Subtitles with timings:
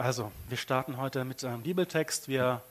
[0.00, 2.26] Also, wir starten heute mit einem Bibeltext.
[2.26, 2.62] Wir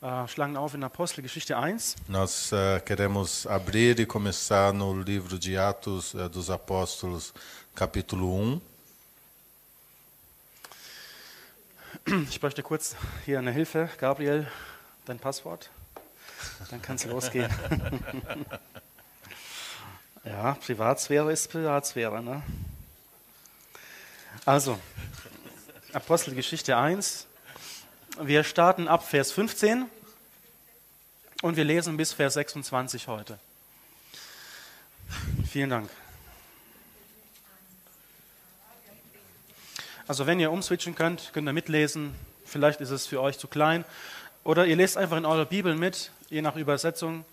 [0.00, 1.96] äh, schlagen auf in Apostelgeschichte 1.
[2.08, 7.34] Nós eh, queremos abrir e começar no livro de Atos eh, dos Apóstolos,
[7.74, 8.62] capítulo
[12.06, 12.30] 1.
[12.30, 13.90] Ich bräuchte kurz hier eine Hilfe.
[13.98, 14.46] Gabriel,
[15.04, 15.68] dein Passwort?
[16.70, 17.50] Dann kann es losgehen.
[20.24, 22.22] ja, Privatsphäre ist Privatsphäre.
[22.22, 22.42] Ne?
[24.46, 24.78] Also,
[25.92, 27.26] Apostelgeschichte 1.
[28.20, 29.86] Wir starten ab Vers 15
[31.42, 33.38] und wir lesen bis Vers 26 heute.
[35.50, 35.90] Vielen Dank.
[40.06, 42.14] Also wenn ihr umswitchen könnt, könnt ihr mitlesen.
[42.44, 43.84] Vielleicht ist es für euch zu klein.
[44.44, 47.24] Oder ihr lest einfach in eurer Bibel mit, je nach Übersetzung.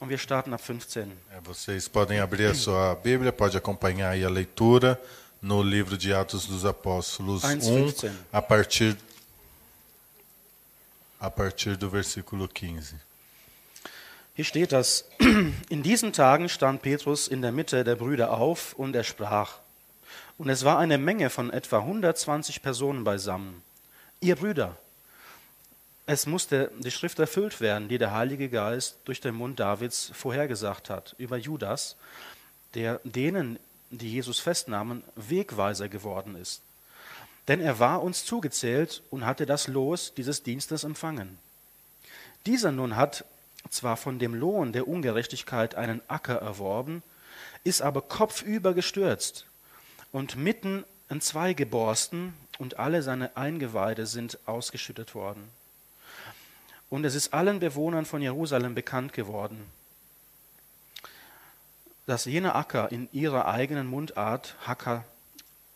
[0.00, 1.10] Und wir starten ab 15.
[1.10, 4.98] Eh, Vocês podem abrir a sua Bíblia, pode acompanhar aí a leitura
[5.40, 8.10] no livro de Atos dos Apóstolos 1, 1, 15.
[8.32, 8.96] a partir,
[11.20, 13.00] a partir do versículo 15.
[14.34, 15.04] Hier steht das,
[15.68, 19.58] in diesen Tagen stand Petrus in der Mitte der Brüder auf und er sprach.
[20.38, 23.62] Und es war eine Menge von etwa 120 Personen beisammen.
[24.20, 24.76] Ihr Brüder,
[26.06, 30.88] es musste die Schrift erfüllt werden, die der Heilige Geist durch den Mund Davids vorhergesagt
[30.88, 31.96] hat, über Judas,
[32.74, 33.58] der denen,
[33.90, 36.62] die Jesus festnahmen, Wegweiser geworden ist.
[37.48, 41.38] Denn er war uns zugezählt und hatte das Los dieses Dienstes empfangen.
[42.46, 43.24] Dieser nun hat
[43.70, 47.02] zwar von dem Lohn der Ungerechtigkeit einen Acker erworben,
[47.64, 49.46] ist aber kopfüber gestürzt
[50.12, 55.48] und mitten entzwei geborsten und alle seine Eingeweide sind ausgeschüttet worden.
[56.90, 59.66] Und es ist allen Bewohnern von Jerusalem bekannt geworden,
[62.08, 65.04] dass jener Acker in ihrer eigenen Mundart Hacker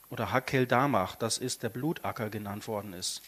[0.09, 3.21] oder Hakel Damach, das ist der Blutacker genannt worden ist.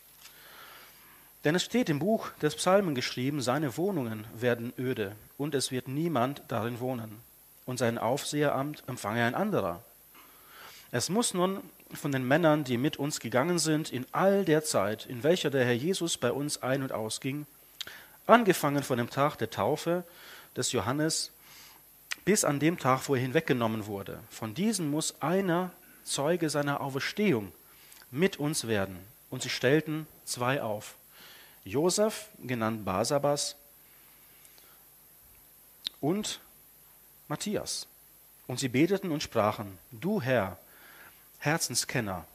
[1.44, 5.86] Denn es steht im Buch des Psalmen geschrieben, seine Wohnungen werden öde und es wird
[5.86, 7.20] niemand darin wohnen.
[7.66, 9.82] Und sein Aufseheramt empfange ein anderer.
[10.90, 11.60] Es muss nun
[11.92, 15.66] von den Männern, die mit uns gegangen sind, in all der Zeit, in welcher der
[15.66, 17.44] Herr Jesus bei uns ein- und ausging,
[18.26, 20.04] angefangen von dem Tag der Taufe
[20.56, 21.33] des Johannes
[22.24, 24.20] bis an dem Tag, wo er hinweggenommen wurde.
[24.30, 25.70] Von diesen muss einer
[26.04, 27.52] Zeuge seiner Auferstehung
[28.10, 28.98] mit uns werden.
[29.30, 30.94] Und sie stellten zwei auf.
[31.64, 33.56] Josef, genannt Basabas,
[36.00, 36.40] und
[37.28, 37.86] Matthias.
[38.46, 40.58] Und sie beteten und sprachen, du Herr,
[41.38, 42.26] Herzenskenner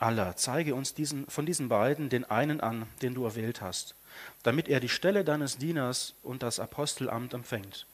[0.00, 3.94] aller, zeige uns diesen, von diesen beiden den einen an, den du erwählt hast,
[4.42, 7.86] damit er die Stelle deines Dieners und das Apostelamt empfängt,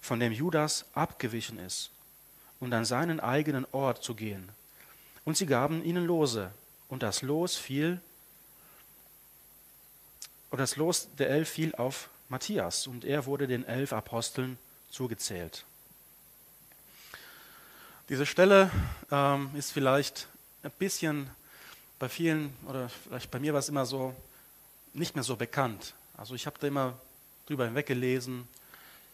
[0.00, 1.90] von dem Judas abgewichen ist,
[2.58, 4.48] und an seinen eigenen Ort zu gehen.
[5.24, 6.50] Und sie gaben ihnen Lose,
[6.88, 8.00] und das Los fiel,
[10.50, 14.58] und das Los der Elf fiel auf Matthias, und er wurde den elf Aposteln
[14.90, 15.64] zugezählt.
[18.08, 18.70] Diese Stelle
[19.12, 20.26] ähm, ist vielleicht
[20.64, 21.30] ein bisschen
[22.00, 24.14] bei vielen, oder vielleicht bei mir war es immer so,
[24.94, 25.94] nicht mehr so bekannt.
[26.16, 26.98] Also ich habe da immer
[27.46, 28.48] drüber hinweggelesen.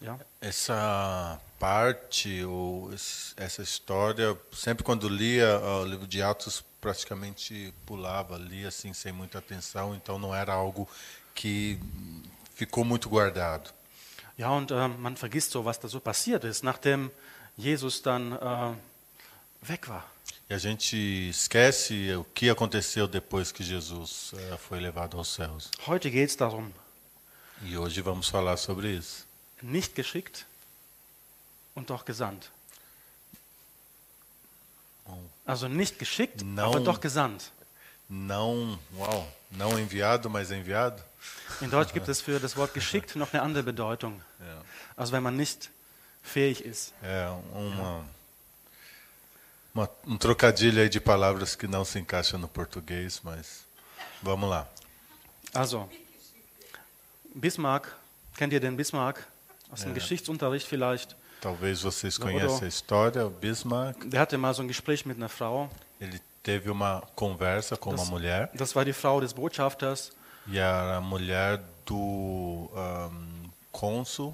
[0.01, 0.19] Ja.
[0.41, 2.93] Essa parte, ou
[3.37, 9.39] essa história, sempre quando lia o livro de Atos, praticamente pulava, lia assim sem muita
[9.39, 10.89] atenção, então não era algo
[11.35, 11.79] que
[12.55, 13.71] ficou muito guardado.
[14.39, 17.11] Ja, und ähm, man vergisst so, was da so passiert ist, nachdem
[17.57, 18.75] Jesus dann äh,
[19.63, 20.05] weg war.
[20.49, 20.95] E a gente
[21.31, 25.71] esquece o que aconteceu depois que Jesus eh, foi levado aos céus.
[25.89, 26.71] Heute geht es darum,
[27.63, 29.26] E hoje vamos falar sobre isso.
[29.63, 30.47] Nicht geschickt
[31.75, 32.51] und doch gesandt.
[35.45, 36.65] Also nicht geschickt, Não.
[36.71, 37.53] aber doch gesandt.
[38.09, 41.03] Não, uau, não enviado, mas enviado.
[41.61, 44.21] In Deutsch gibt es für das Wort geschickt noch eine andere Bedeutung.
[44.41, 44.63] Ja.
[44.97, 45.71] Also wenn man nicht
[46.23, 46.93] fähig ist.
[47.03, 48.05] É uma,
[49.75, 53.65] uma- um trocadilho aí de palavras que não se encaixa no português, mas
[54.23, 54.67] vamos lá.
[55.55, 55.89] Also,
[57.35, 57.89] Bismarck,
[58.37, 59.25] kennt ihr den Bismarck?
[59.71, 59.95] Aus dem.
[59.95, 61.17] Geschichtsunterricht vielleicht.
[61.41, 63.29] Talvez vocês conheçam a história.
[63.29, 65.69] Bismarck, Der hatte mal so ein Gespräch mit einer Frau.
[66.01, 70.13] ele teve uma conversa com uma Das, mulher das war die Frau des Botschafters.
[70.49, 74.33] e era a mulher do ahm, cônsul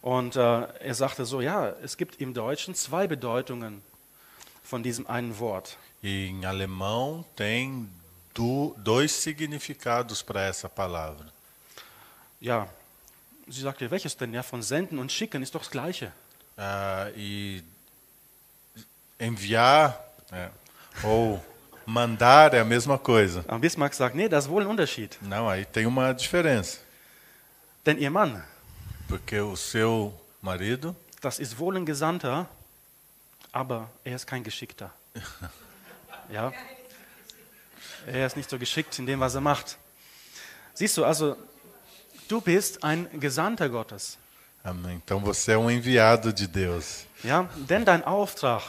[0.00, 0.40] Und äh,
[0.80, 3.82] er sagte so, ja, es gibt im Deutschen zwei Bedeutungen
[4.62, 5.76] von diesem einen Wort.
[6.02, 7.88] e em alemão tem
[8.34, 11.26] do, dois significados para essa palavra.
[12.40, 12.68] Ja,
[13.48, 14.32] sie sagte, welches denn?
[14.32, 16.12] Ja, von senden und schicken ist doch das Gleiche.
[16.56, 17.62] Ah, e
[19.18, 19.98] enviar
[20.32, 20.50] é,
[21.04, 21.40] ou
[21.86, 23.44] Mandar é a mesma coisa.
[23.48, 25.16] Aber Bismarck sagt, nee, das ist wohl ein Unterschied.
[25.22, 26.78] Não, aí tem uma diferença.
[27.86, 28.44] Denn ihr Mann,
[29.08, 30.12] Porque o seu
[30.42, 32.46] marido, das ist wohl ein Gesandter,
[33.52, 34.92] aber er ist kein Geschickter.
[36.30, 36.52] Ja?
[38.06, 39.78] Er ist nicht so geschickt in dem, was er macht.
[40.74, 41.36] Siehst du, also,
[42.28, 44.16] du bist ein Gesandter Gottes.
[44.64, 45.00] amém.
[45.04, 47.06] Então você é um enviado de Deus.
[47.24, 47.48] Ja?
[47.68, 48.62] Denn dein Auftrag,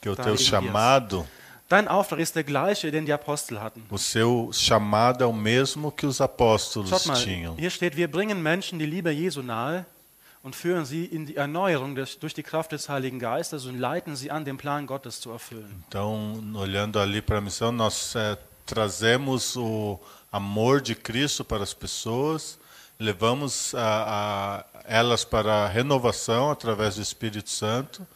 [0.00, 1.26] Que o teu chamado,
[1.68, 3.82] dein Auftrag ist der gleiche, den die Apostel hatten.
[3.90, 7.56] o seu chamado é o mesmo que os apóstolos Schaut mal, tinham.
[7.56, 9.84] hier steht, wir bringen Menschen die Liebe Jesu nahe
[10.42, 14.14] und führen sie in die Erneuerung des, durch die Kraft des Heiligen Geistes und leiten
[14.16, 15.84] sie an, den Plan Gottes zu erfüllen.
[15.88, 18.36] Então, olhando ali para a missão, nós eh,
[18.68, 19.98] trazemos o
[20.30, 22.58] amor de Cristo para as pessoas,
[23.00, 28.06] levamos a, a, elas para a renovação através do Espírito Santo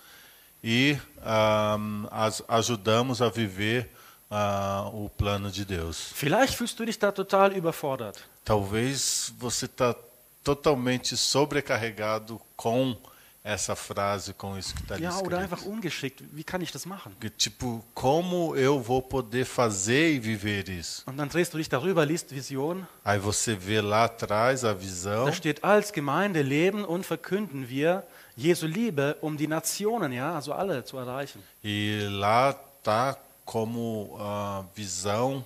[0.62, 1.78] e ah,
[2.10, 3.90] as ajudamos a viver
[4.30, 6.12] ah, o plano de Deus.
[6.14, 8.18] Vielleicht fühlst du dich da total überfordert.
[8.44, 9.96] Talvez você está
[10.44, 12.94] totalmente sobrecarregado com
[13.44, 16.22] essa frase, com isso que está Ja, oder einfach ungeschickt.
[16.32, 17.12] Wie kann ich das machen?
[17.36, 21.02] Tipo, como eu vou poder fazer e viver isso?
[21.06, 22.82] Und dann drehst du dich darüber, liest Vision.
[23.04, 28.04] Aí você vê lá atrás a visão, Da steht, als Gemeinde leben und verkünden wir
[28.36, 31.42] Jesu Liebe, um die Nationen, ja, also alle zu erreichen.
[31.64, 32.52] e lá
[32.82, 35.44] tá como a visão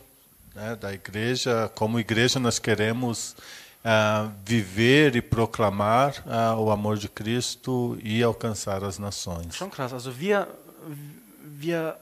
[0.55, 3.35] né, da igreja, como igreja nós queremos
[3.89, 9.55] ah, viver e proclamar ah, o amor de Cristo e alcançar as nações.
[9.55, 9.93] Schon krass.
[9.93, 10.49] Also wir,
[11.45, 11.95] wir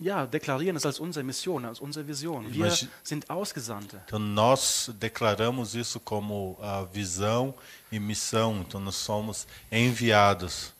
[0.00, 2.44] ja, deklarieren es als unsere Mission, als unsere Vision.
[2.50, 4.00] Wir Imagi- sind Ausgesandte.
[4.06, 7.54] Então nós declaramos isso como a visão
[7.92, 8.62] e missão.
[8.66, 10.72] Então nós somos enviados.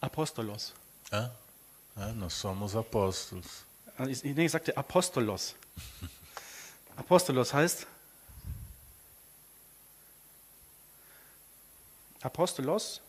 [0.00, 0.72] Apostolos.
[1.12, 1.30] Hã?
[1.96, 3.64] É, nós somos apóstolos.
[3.98, 5.54] Also Ich, nee, ich sagte Apostolos.
[6.96, 7.86] Apostolos heißt
[12.26, 13.00] Apostolos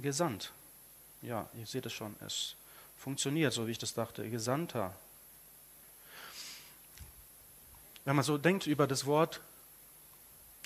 [0.00, 0.50] gesandt.
[1.22, 2.16] Ja, ihr seht es schon.
[2.26, 2.56] Es
[2.98, 4.28] funktioniert, so wie ich das dachte.
[4.28, 4.92] Gesandter.
[8.04, 9.40] Wenn man so denkt über das Wort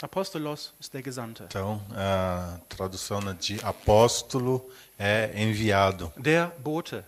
[0.00, 1.44] Apostolos, ist der Gesandte.
[1.44, 6.12] Então a tradução de apóstolo é enviado.
[6.16, 7.04] Der Bote.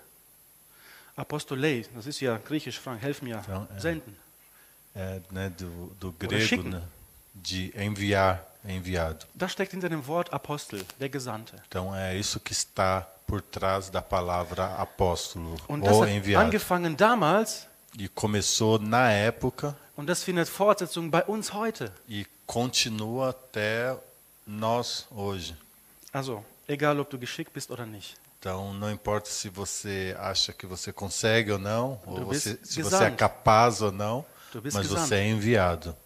[1.16, 3.42] Apostolei, das ist ja griechisch, Frank, helf mir.
[3.48, 3.80] Ja, ja.
[3.80, 4.16] Senden.
[4.94, 6.82] É, né, do, do grego, né,
[7.34, 9.26] de enviar, enviado.
[9.34, 11.54] Das steckt hinter dem Wort Apostel, der Gesandte.
[11.68, 16.46] Então é isso que está por trás da palavra apóstolo Und das ou hat enviado.
[16.46, 17.66] angefangen damals
[17.98, 21.90] E começou na época und das findet Fortsetzung bei uns heute.
[22.08, 23.96] e continua até
[24.46, 25.56] nós hoje.
[26.12, 28.16] Also, egal ob du geschickt bist oder nicht.
[28.38, 32.94] Então, não importa se você acha que você consegue ou não, ou você, se você
[32.94, 33.16] é gesandt.
[33.16, 34.88] capaz ou não, mas gesandt.
[35.08, 35.96] você é enviado.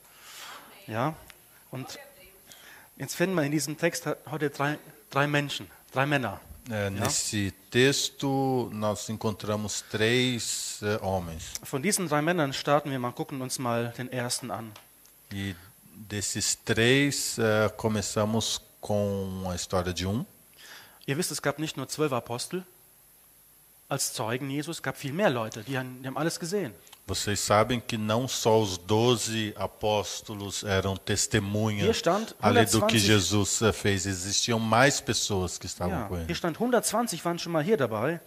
[0.89, 1.15] Ja?
[1.71, 1.87] Und
[3.03, 4.79] jetzt finden wir in diesem Text heute drei,
[5.11, 6.41] drei Menschen, drei Männer.
[6.71, 11.43] É, Nesse texto, nós encontramos três eh, homens.
[11.65, 14.71] Von diesen drei Männern starten wir mal, gucken uns mal den ersten an.
[15.33, 15.57] E
[15.93, 20.25] desses três, eh, começamos com a história de um.
[21.05, 22.65] Ihr wisst, es gab nicht nur zwölf Apostel
[23.89, 26.73] als Zeugen Jesus, es gab viel mehr Leute, die haben, die haben alles gesehen.
[27.07, 32.99] Vocês sabem que não só os doze apóstolos eram Hier testemunhas stand ali do que
[32.99, 34.07] 120 Jesus eh, fez.
[34.07, 36.33] Existiam mais pessoas que estavam Ja, com hier ele.
[36.33, 38.21] stand 120 waren schon mal hier dabei.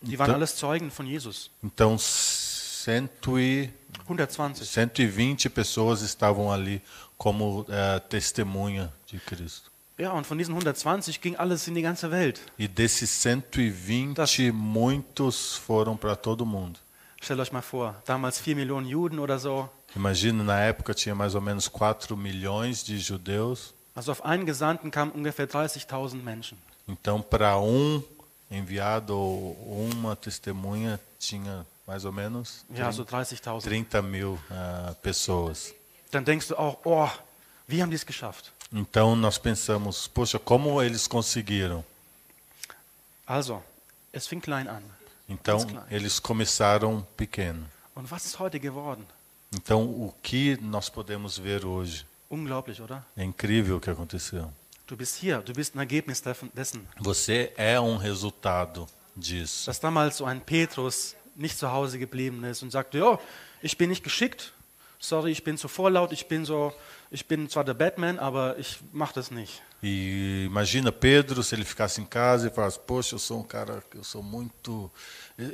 [0.00, 1.50] Die waren Então- alles Zeugen von Jesus.
[1.62, 3.68] Então, cento e
[4.06, 4.64] 120.
[4.64, 6.80] 120 pessoas estavam ali
[7.18, 9.70] como eh, testemunha de Cristo.
[9.98, 12.40] Ja, und von diesen 120 ging alles in die ganze Welt.
[12.58, 16.78] E desses 120, Das- muitos foram para todo mundo.
[17.22, 19.70] Stellt euch mal vor, damals 4 Millionen Juden oder so.
[19.94, 23.72] Imagina, na época tinha mais ou menos 4 milhões de judeus.
[23.94, 26.58] Also auf einen Gesandten kamen ungefähr 30.000 Menschen.
[26.88, 28.02] Então, para um
[28.50, 29.56] enviado ou
[29.92, 33.62] uma testemunha, tinha mais ou menos Ja, so 30.000.
[33.62, 35.72] 30 mil ah, pessoas.
[36.10, 37.08] Dann denkst du auch, oh,
[37.68, 38.52] wie haben die es geschafft?
[38.72, 41.84] Então, nós pensamos, poxa, como eles conseguiram?
[43.24, 43.62] Also,
[44.12, 44.82] es fing klein an.
[45.32, 47.66] Então, eles começaram pequeno.
[49.54, 52.06] Então, o que nós podemos ver hoje?
[53.16, 54.52] É incrível o que aconteceu.
[56.98, 58.86] Você é um resultado
[59.16, 59.66] disso.
[59.66, 63.18] Dass damals so ein Petrus nicht zu Hause geblieben ist und sagte, ja,
[63.62, 64.52] ich bin nicht geschickt,
[65.02, 66.72] sorry, ich bin zu vorlaut, ich bin so,
[67.10, 69.60] ich bin zwar der Batman, aber ich mache das nicht.
[69.82, 73.82] E imagina Pedro se ele ficasse em casa e falasse: Poxa, eu sou um cara,
[73.92, 74.90] eu sou muito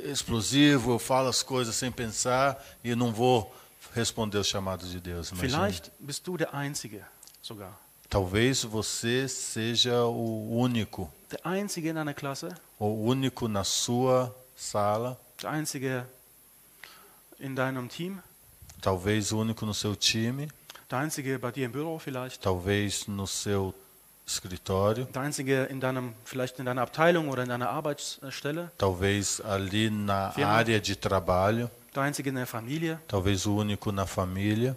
[0.05, 3.53] explosivo, eu falo as coisas sem pensar e não vou
[3.93, 5.31] responder os chamados de Deus.
[5.31, 5.49] Imagina.
[5.49, 7.01] Vielleicht bist du der Einzige
[7.41, 7.75] sogar.
[8.07, 15.19] Talvez você seja o único, Der Einzige in deiner Klasse, o único na sua sala,
[15.41, 16.05] der Einzige
[17.39, 18.21] in deinem Team,
[18.81, 20.47] talvez o único no seu time,
[20.89, 23.73] der Einzige bei dir im Büro vielleicht, talvez no seu
[24.27, 29.89] escritório, der Einzige in deinem, vielleicht in deiner Abteilung oder in deiner Arbeitsstelle, talvez ali
[29.89, 30.51] na Firma.
[30.53, 32.99] área de trabalho, der Einzige in der Familie.
[33.07, 34.75] talvez o único na família.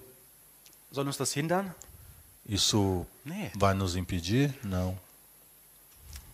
[0.90, 1.74] Soll uns das hindern?
[2.46, 3.50] Isso Nee.
[3.54, 4.52] vai nos impedir?
[4.64, 4.98] Não.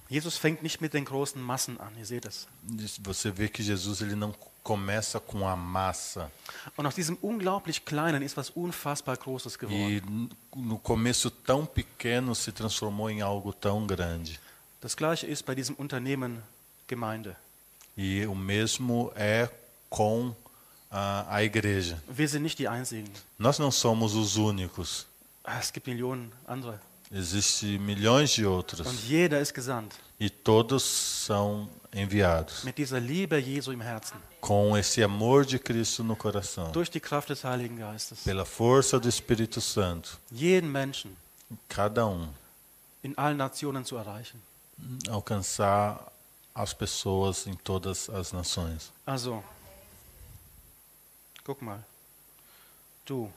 [0.09, 2.47] Jesus fängt nicht mit den großen Massen an, ihr seht es.
[3.03, 6.31] Você vê que Jesus ele não começa com a massa.
[6.77, 10.31] Und aus diesem unglaublich Kleinen ist was unfassbar Großes geworden.
[10.55, 14.39] E no começo tão pequeno se transformou em algo tão grande.
[14.81, 16.43] Das gleiche ist bei diesem Unternehmen
[16.89, 17.37] Gemeinde.
[17.97, 19.51] E o mesmo é
[19.91, 20.35] com
[20.91, 21.99] a, a igreja.
[22.09, 23.11] Wir sind nicht die Einzigen.
[23.39, 25.07] Nós não somos os únicos.
[25.45, 26.79] Ah, Es gibt Millionen andere.
[27.11, 28.87] Existem milhões de outros.
[29.07, 32.65] jeder ist gesandt E todos são enviados.
[34.41, 36.73] Com esse amor de Cristo no coração.
[38.25, 40.19] Pela força do Espírito Santo.
[40.33, 41.17] Jeden Menschen
[41.69, 42.29] Cada um.
[45.09, 46.13] alcançar
[46.55, 48.93] as pessoas em todas as nações.
[49.07, 49.43] Also,
[51.45, 51.79] guck mal.
[53.07, 53.33] Du.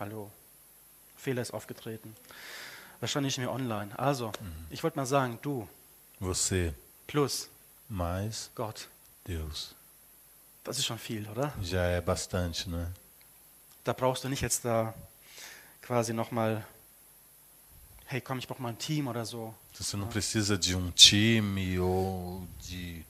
[0.00, 0.37] Hallo.
[1.18, 2.14] Fehler ist aufgetreten.
[3.00, 3.96] Wahrscheinlich nicht mehr online.
[3.98, 4.32] Also,
[4.70, 5.68] ich wollte mal sagen, du
[6.20, 6.72] Você
[7.06, 7.48] plus
[7.88, 8.88] mais Gott.
[9.26, 9.74] Deus.
[10.64, 11.52] Das ist schon viel, oder?
[11.62, 12.88] Já é bastante, né?
[13.84, 14.94] Da brauchst du nicht jetzt da
[15.82, 16.64] quasi nochmal,
[18.06, 19.54] hey komm, ich brauche mal ein Team oder so.
[19.74, 23.04] Você não precisa de um time ou de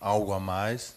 [0.00, 0.94] algo a mais,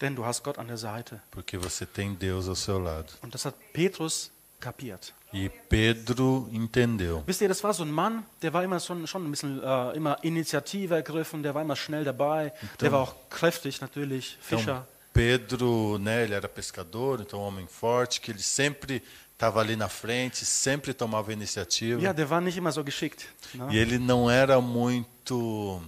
[0.00, 1.20] Denn du hast Gott an der Seite.
[1.30, 3.12] porque você tem Deus ao seu lado.
[3.22, 4.30] Und das hat Petrus
[4.62, 5.12] kapiert.
[5.34, 7.22] E Pedro entendeu.
[7.26, 9.96] Wisst ihr, das war so ein Mann, der war immer schon, schon ein bisschen äh,
[9.96, 14.86] immer Initiative ergriffen, der war immer schnell dabei, der war auch kräftig natürlich, Então, Fischer.
[15.12, 19.02] Pedro, né, ele era pescador, então um homem forte, que ele sempre
[19.32, 22.00] estava ali na frente, sempre tomava iniciativa.
[22.00, 23.26] Ja, der war nicht immer so geschickt.
[23.54, 23.68] Ne?
[23.72, 25.82] E ele não era muito,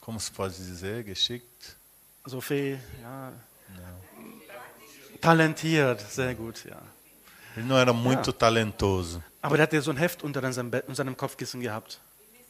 [0.00, 1.76] como se pode dizer, geschickt?
[2.26, 3.32] So viel, ja.
[5.20, 6.80] Talentiert, sehr gut, ja.
[7.56, 11.16] Ele não era muito talentoso, Aber der hatte so ein Heft unter seinem, unter seinem
[11.16, 11.98] Kopfkissen gehabt.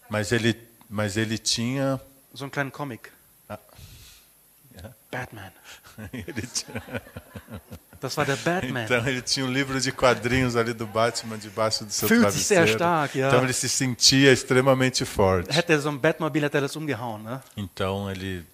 [0.08, 0.56] mas ele,
[0.88, 2.00] mas ele tinha,
[2.34, 3.10] So einen kleinen Comic.
[3.48, 3.58] Ah.
[4.74, 4.94] Ja.
[5.10, 5.52] Batman.
[8.00, 8.82] Das war der Batman.
[8.84, 12.44] então ele tinha um livro de quadrinhos ali do Batman debaixo do seu Fühlt sich
[12.44, 12.78] sehr travesseiro.
[12.78, 13.28] stark, ja.
[13.28, 15.52] Então ele se sentia extremamente forte.
[15.52, 17.22] Hätte er so ein Batmobil, hätte er das umgehauen.
[17.22, 17.40] Ne?
[17.56, 18.44] Então ele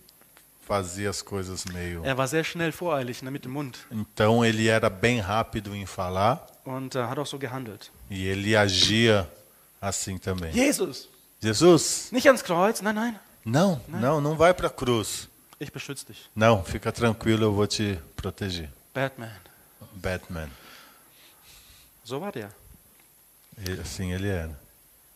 [0.69, 2.05] fazia as coisas meio.
[2.05, 5.87] Er war sehr schnell voreilig ne, mit dem Mund Então ele era bem rápido em
[5.87, 7.91] falar und äh, hat auch so gehandelt.
[8.11, 9.27] e ele agia
[9.81, 10.53] assim também.
[10.53, 11.09] Jesus,
[11.41, 15.27] Jesus, nicht ans Kreuz, nein, nein, não, não, não vai para a cruz.
[15.59, 16.29] ich beschütze dich.
[16.37, 18.69] Não, fica tranquilo, eu vou te proteger.
[18.95, 19.33] Batman.
[19.95, 20.51] Batman.
[22.05, 22.51] So war der.
[23.81, 24.55] Assim ele era.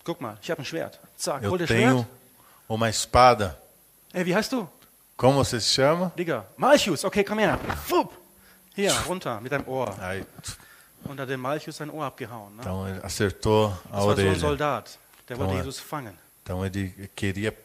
[0.04, 0.99] Guck mal, ich habe ein Schwert.
[1.18, 2.06] Zack, Eu hol tenho Schwert.
[2.68, 3.56] uma espada.
[4.12, 4.66] Ey, wie heißt du?
[5.23, 6.12] Como você se chama?
[6.17, 7.57] Digga, Malchus, okay, komm her.
[7.87, 8.12] Fupp.
[8.75, 9.95] Hier, runter, mit deinem Ohr.
[10.00, 10.25] Aí,
[11.05, 12.57] Und hat dem Malchus sein Ohr abgehauen.
[12.57, 12.62] Ne?
[12.62, 14.41] então ele acertou a Das war so ein orelha.
[14.41, 14.99] Soldat,
[15.29, 15.55] der wollte.
[15.55, 16.14] Jesus fangen.
[16.43, 17.57] Então ele queria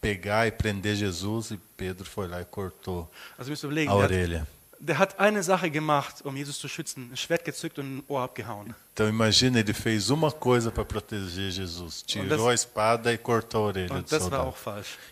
[0.00, 3.08] pegar e prender Jesus e Pedro foi lá e cortou
[3.38, 4.46] Also müsst ihr überlegen, a der hat, orelha.
[4.86, 7.10] Der hat eine Sache gemacht, um Jesus zu schützen.
[7.10, 8.74] Ein Schwert gezückt und ein Ohr abgehauen.
[8.92, 12.02] Então imagina, ele fez uma coisa para proteger Jesus.
[12.02, 14.54] Tirou a espada e cortou a orelha do das soldado.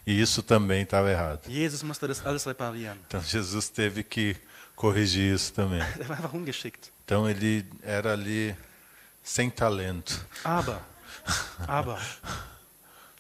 [0.07, 1.51] E isso também estava errado.
[1.51, 2.99] Jesus musste das alles reparieren.
[3.07, 4.37] Então Jesus teve que
[4.75, 5.83] corrigir isso também.
[5.99, 6.91] Er war einfach ungeschickt.
[7.05, 8.57] Então ele era ali
[9.23, 10.25] sem talento.
[10.45, 10.81] Aber,
[11.67, 12.01] aber,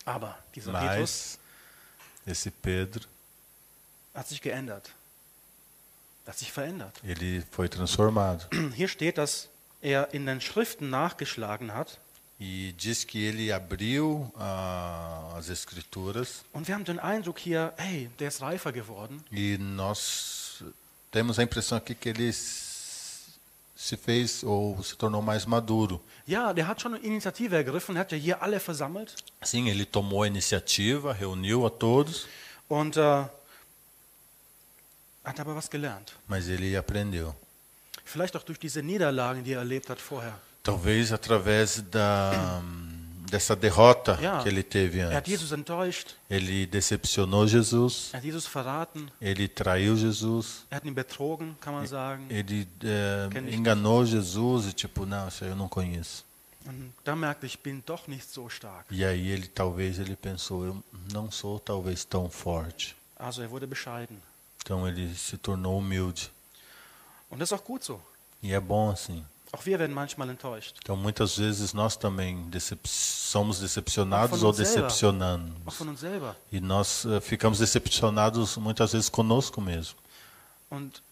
[0.06, 1.38] aber, dieser Petrus Mas
[2.26, 3.06] esse Pedro,
[4.14, 4.90] hat sich geändert.
[6.26, 7.00] Hat sich verändert.
[7.04, 8.44] ele foi transformado.
[8.74, 9.48] Hier steht, dass
[9.82, 11.98] er in den Schriften nachgeschlagen hat.
[12.40, 18.10] E diz que ele abriu ah, as escrituras Und wir haben den Eindruck hier, hey,
[18.18, 19.22] der ist reifer geworden.
[19.30, 20.64] e nós
[21.12, 26.00] temos a impressão aqui que ele se fez ou se tornou mais maduro.
[26.26, 29.14] Ja, der hat schon eine Initiative ergriffen, er hat ja hier alle versammelt.
[29.42, 32.26] Sim, ele tomou a iniciativa, reuniu a todos,
[32.68, 33.24] Und äh,
[35.24, 36.12] hat aber was gelernt.
[36.28, 37.34] mas ele aprendeu.
[38.04, 40.38] Vielleicht auch durch diese Niederlagen, die er erlebt hat vorher.
[40.62, 42.62] Talvez através da,
[43.30, 44.42] dessa derrota Ja.
[44.42, 45.30] que ele teve Er hat antes.
[45.32, 48.48] Jesus enttäuscht, Ele decepcionou Jesus, er hat Jesus
[49.20, 50.80] ele traiu Jesus, er
[52.30, 56.24] ele eh, enganou Jesus e tipo, não, isso aí eu não conheço.
[57.42, 57.58] Ich,
[58.32, 58.86] so stark.
[58.90, 62.96] E aí ele talvez ele pensou, eu não sou talvez tão forte.
[63.18, 64.16] Also er wurde bescheiden.
[64.64, 66.30] Então ele se tornou humilde.
[67.30, 68.00] Und das ist auch gut so.
[68.42, 69.22] E é bom assim.
[69.52, 70.74] Auch wir werden manchmal enttäuscht.
[70.82, 75.54] Então muitas vezes nós também decep somos decepcionados ou decepcionamos.
[76.50, 79.98] E nós eh, ficamos decepcionados muitas vezes conosco mesmo.
[80.70, 81.02] Und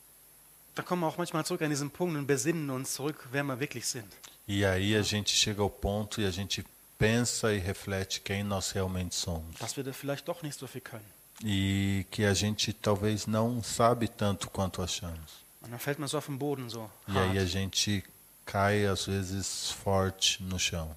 [0.75, 3.61] da kommen wir auch manchmal zurück an diesen Punkt und besinnen uns zurück, wer wir
[3.61, 4.11] wirklich sind.
[4.49, 6.65] E aí a gente chega ao ponto e a gente
[6.99, 9.59] pensa e reflete quem nós realmente somos.
[9.59, 11.05] Dass wir da vielleicht doch nicht so viel können.
[11.45, 15.43] E que a gente talvez não sabe tanto quanto achamos.
[15.63, 16.91] Und dann fällt man so auf den Boden so.
[17.09, 18.05] E aí a gente
[18.45, 20.95] cai às vezes forte no chão.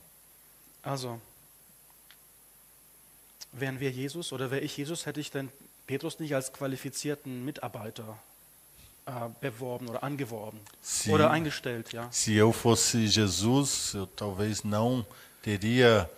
[0.84, 1.20] Also,
[3.52, 5.50] wären wir Jesus oder wäre ich Jesus, hätte ich denn
[5.88, 8.18] Petrus nicht als qualifizierten Mitarbeiter
[9.06, 12.12] äh, beworben oder angeworben Se, oder eingestellt, ja.
[12.12, 15.06] se eu fosse Jesus, eu talvez não
[15.42, 16.10] teria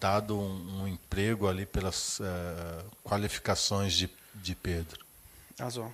[0.00, 5.04] dado um, um emprego ali pelas ah, qualificações de, de Pedro.
[5.58, 5.92] Also,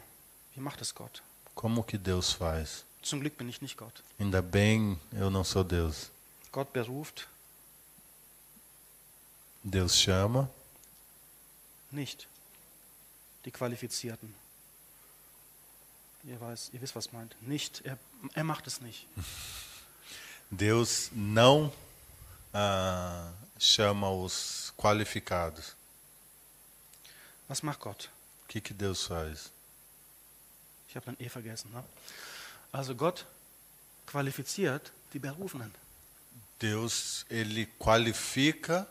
[0.55, 1.23] wie macht es Gott?
[1.55, 2.85] Como que Deus faz?
[3.03, 4.03] Zum Glück bin ich nicht Gott.
[4.19, 6.11] Ainda bem eu não sou Deus.
[6.51, 7.29] Gott beruft
[9.63, 10.51] Deus chama,
[11.91, 12.29] nicht
[13.45, 14.35] die Qualifizierten.
[16.25, 17.37] Ihr, weiß, ihr wisst, was meint.
[17.43, 17.99] Nicht, er,
[18.35, 19.07] er macht es nicht.
[20.51, 21.73] Deus não
[22.53, 23.33] ah,
[23.65, 25.75] chama os qualificados.
[27.49, 28.11] Was macht Gott?
[28.45, 29.51] O que, que Deus faz?
[30.89, 31.73] Ich habe dann eh vergessen.
[31.73, 31.83] Ne?
[32.73, 33.27] Also Gott
[34.07, 35.73] qualifiziert die Berufenen.
[36.61, 38.87] Deus ele qualifica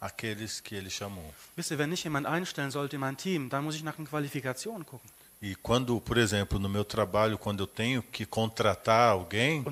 [0.00, 1.34] aqueles que ele chamou.
[1.56, 4.06] Wisst ihr, wenn ich jemand einstellen sollte in mein Team, dann muss ich nach den
[4.06, 5.10] Qualifikationen gucken.
[5.42, 9.64] E quando, por exemplo, no meu trabalho, quando eu tenho que contratar alguém,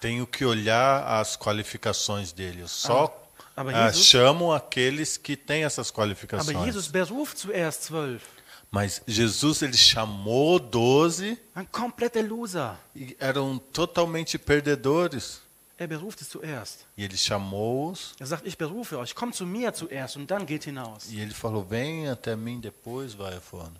[0.00, 2.62] tenho que olhar as qualificações dele.
[2.62, 6.64] Eu só ah, Jesus- chamo aqueles que têm essas qualificações.
[6.64, 6.90] Jesus.
[8.70, 11.38] Mas Jesus ele chamou doze
[12.96, 15.40] e eram totalmente perdedores.
[15.80, 16.80] Er beruft es zuerst.
[16.96, 20.64] E ele chamou-os Er sagt, ich berufe euch, kommt zu mir zuerst und dann geht
[20.64, 21.04] hinaus.
[21.08, 23.70] e ele falou: Vem até mim, depois vai afora.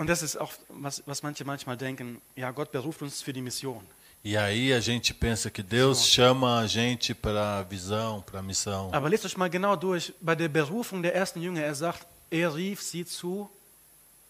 [0.00, 3.42] Und das ist auch, was, was manche manchmal denken, ja, Gott beruft uns für die
[3.42, 3.84] Mission.
[4.24, 8.42] E aí a gente pensa que Deus chama a gente para a visão, para a
[8.42, 8.90] missão.
[8.94, 10.12] Aber lest euch mal genau durch.
[10.20, 13.50] Bei der Berufung der ersten Jünger, er sagt, er rief sie zu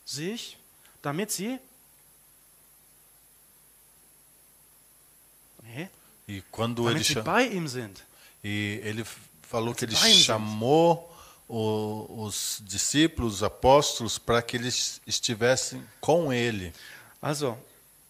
[0.04, 0.56] sich,
[1.02, 1.59] damit sie.
[5.62, 5.88] Nee,
[6.28, 8.02] E quando ele damit sie cha- bei ihm sind.
[8.42, 9.04] e ele
[9.42, 11.10] falou que ele chamou
[11.50, 16.72] o- os discípulos, os apóstolos, para que eles estivessem com ele.
[17.20, 17.58] Also,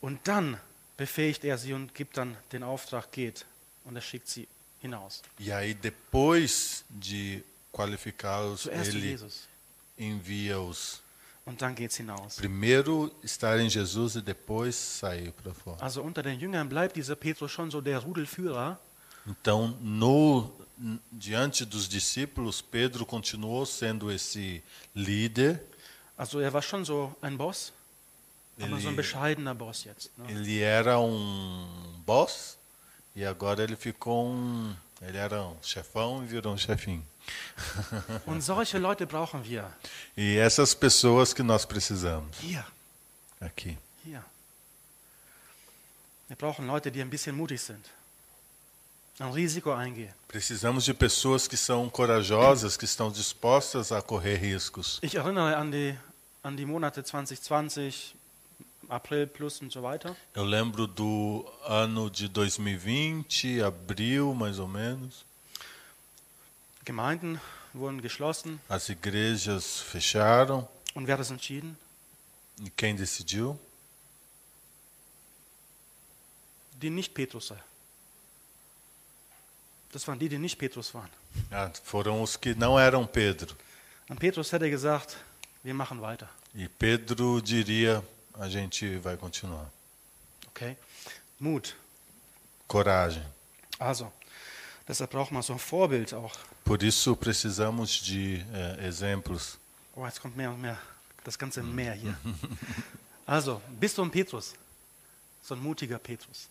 [0.03, 0.59] und dann
[0.97, 3.47] befähigt er sie und gibt dann den Auftrag, geht.
[3.85, 4.47] Und er schickt sie
[4.83, 5.23] hinaus.
[5.39, 9.19] E aí depois de qualificá-los, ele
[9.99, 11.01] envia-os.
[11.47, 12.37] Und dann geht's hinaus.
[12.37, 15.83] Primeiro estar em Jesus e depois sair para fora.
[15.83, 18.79] Also unter den Jüngern bleibt dieser Petrus schon so der Rudelführer.
[19.31, 20.51] Então, no
[21.13, 24.63] diante dos discípulos, Pedro continuou sendo esse
[24.95, 25.61] líder.
[26.17, 27.73] Also er war schon so ein Boss,
[28.59, 30.11] aber so ein Ele, bescheidener Boss jetzt.
[30.19, 30.31] Ne?
[30.31, 32.59] ele era um boss
[33.15, 34.75] e agora ele ficou um.
[35.01, 37.03] Ele era um chefão e virou um chefinho.
[38.27, 39.65] Und solche Leute brauchen wir.
[40.17, 42.65] E essas pessoas que nós precisamos Hier,
[43.41, 43.79] aqui.
[44.05, 44.23] hier.
[46.29, 47.85] Wir brauchen Leute, die ein bisschen mutig sind.
[50.27, 54.99] Precisamos de pessoas que são corajosas, que estão dispostas a correr riscos.
[55.03, 55.99] Ich erinnere an die,
[56.43, 58.17] an die Monate 2020,
[58.89, 60.17] April plus und so weiter.
[60.35, 65.27] Eu lembro do ano de 2020, abril mais ou menos.
[66.87, 67.39] Gemeinden
[67.75, 68.59] wurden geschlossen.
[68.71, 70.67] As igrejas fecharam.
[70.95, 71.77] Und wer das entschieden?
[72.65, 73.59] E quem decidiu?
[76.81, 77.53] Die nicht Petrus.
[79.93, 81.11] Das waren die, die nicht Petrus waren.
[81.51, 83.55] Ah, foram os que não eram Pedro.
[84.09, 85.17] Und Petrus hätte gesagt,
[85.63, 86.29] wir machen weiter.
[86.55, 88.03] E Pedro diria:
[88.35, 89.71] a gente vai continuar.
[90.49, 90.77] Okay?
[91.39, 91.75] Mut.
[92.67, 93.25] Coragem.
[93.79, 94.13] Also,
[94.87, 96.35] deshalb braucht man so ein Vorbild auch.
[96.65, 99.59] Por isso precisamos de eh, exemplos.
[99.97, 100.79] Oh, jetzt kommt mehr und mehr.
[101.25, 102.17] Das ganze Meer hier.
[103.27, 104.55] Also, bist du ein Petrus?
[105.43, 106.49] so ein mutiger Petrus.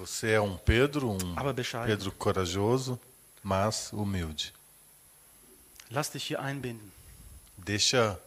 [0.00, 1.36] Você é um Pedro, um.
[1.84, 2.98] Pedro corajoso,
[3.42, 4.50] mas humilde.
[5.90, 6.90] Lass dich hier einbinden.
[7.58, 8.18] Deixa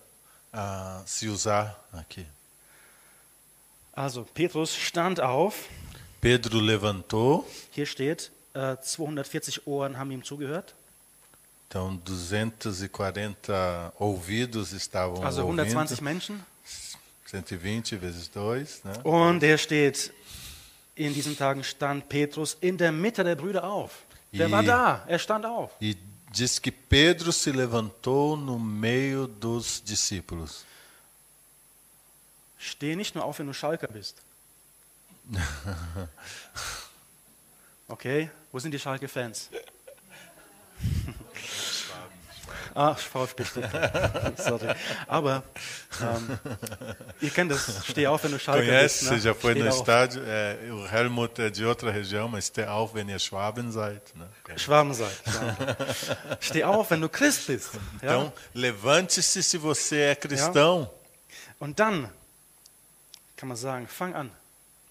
[0.54, 2.28] ah, se usar aqui.
[3.92, 5.68] Also, Petrus stand auf.
[6.22, 10.76] Pedro levantou, Hier steht, äh, 240 Ohren haben ihm zugehört.
[11.68, 16.04] então 240 ouvidos estavam Also 120 ouvindo.
[16.04, 16.46] Menschen.
[17.26, 18.94] 120 vezes 2, né?
[19.04, 20.14] Und er steht,
[20.96, 24.04] in diesen Tagen stand Petrus in der Mitte der Brüder auf.
[24.32, 25.72] Der war da, er stand auf.
[25.80, 25.96] E
[26.36, 30.66] diz que Pedro se levantou no meio dos discípulos.
[32.58, 34.22] Steh nicht nur auf, wenn du Schalker bist.
[37.86, 39.50] Okay, wo sind die Schalke-Fans?
[42.76, 44.40] Ah, VfB Stuttgart.
[44.40, 44.74] Sorry.
[45.08, 45.44] Aber
[46.02, 46.40] ähm,
[47.22, 47.86] ihr kennt das.
[47.88, 49.00] Steh auf, wenn du Schalke Conhece?
[49.00, 49.04] bist.
[49.10, 49.20] Você Ne?
[49.22, 49.76] já foi Steh no auf.
[49.80, 50.24] estádio?
[50.26, 54.02] É, o Helmut é de outra região, mas steh auf, wenn ihr Schwaben seid.
[54.16, 54.26] Né?
[54.58, 55.12] Schwaben seid.
[55.24, 56.38] Schwaben.
[56.42, 57.74] Steh auf, wenn du Christ bist.
[58.02, 58.10] Ja?
[58.10, 60.90] Então, levante-se se você é cristão
[61.60, 62.10] Und dann
[63.38, 64.32] kann man sagen, fang an.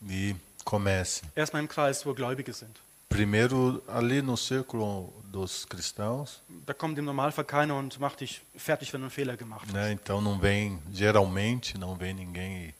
[0.08, 1.22] e comece.
[1.34, 2.76] Erstmal im Kreis, wo Gläubige sind.
[3.12, 8.92] Primeiro, ali no círculo dos cristãos, Da kommt im Normalfall keiner und macht dich fertig,
[8.92, 9.72] wenn du einen Fehler gemacht hast.
[9.74, 9.92] né?
[9.92, 12.74] então não vem, geralmente, não vem ninguém e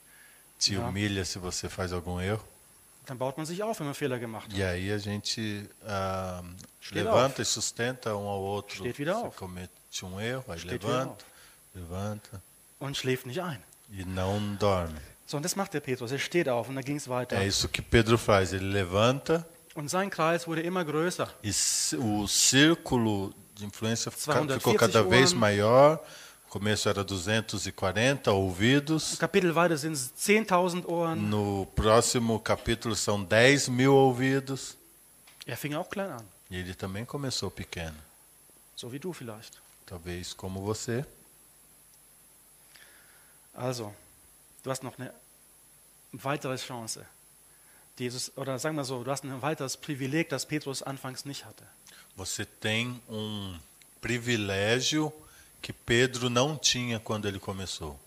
[0.59, 0.89] te Não.
[0.89, 2.43] humilha se você faz algum erro.
[3.07, 4.57] Dann baut man sich auf, wenn man Fehler gemacht hat.
[4.57, 6.43] E aí a gente ah,
[6.81, 8.77] Steht levanta e sustenta um ao outro.
[8.77, 9.37] Steht wieder Você auf.
[9.37, 11.25] comete um erro, aí Steht levanta,
[11.75, 12.41] levanta
[12.79, 13.61] Und schläft nicht ein.
[13.91, 15.01] e não dorme.
[15.27, 16.13] So, und das macht der Petrus.
[16.13, 17.37] Er steht auf und dann ging es weiter.
[17.37, 18.53] É isso que Pedro faz.
[18.53, 21.29] Ele levanta Und sein Kreis wurde immer größer.
[21.43, 21.51] e
[21.97, 25.99] o círculo de influência fica- 240 ficou cada vez maior.
[26.45, 29.17] No começo era 240 Im ouvidos.
[29.19, 31.17] Kapitel weiter sind es 10.000 Ohren.
[31.31, 34.77] No próximo capítulo são 10 mil ouvidos.
[35.47, 36.25] Er fing auch klein an.
[36.51, 37.97] E ele também começou pequeno.
[38.77, 39.55] So wie du vielleicht.
[39.87, 41.07] Talvez como você.
[43.55, 43.95] Also,
[44.63, 45.13] du hast noch eine
[46.13, 47.01] weitere Chance.
[47.99, 51.65] Jesus, oder sagen wir so, du hast ein weiteres Privileg, das Petrus anfangs nicht hatte.
[52.17, 53.55] Você tem um
[54.01, 55.13] privilégio
[55.61, 57.99] que Pedro não tinha quando ele começou.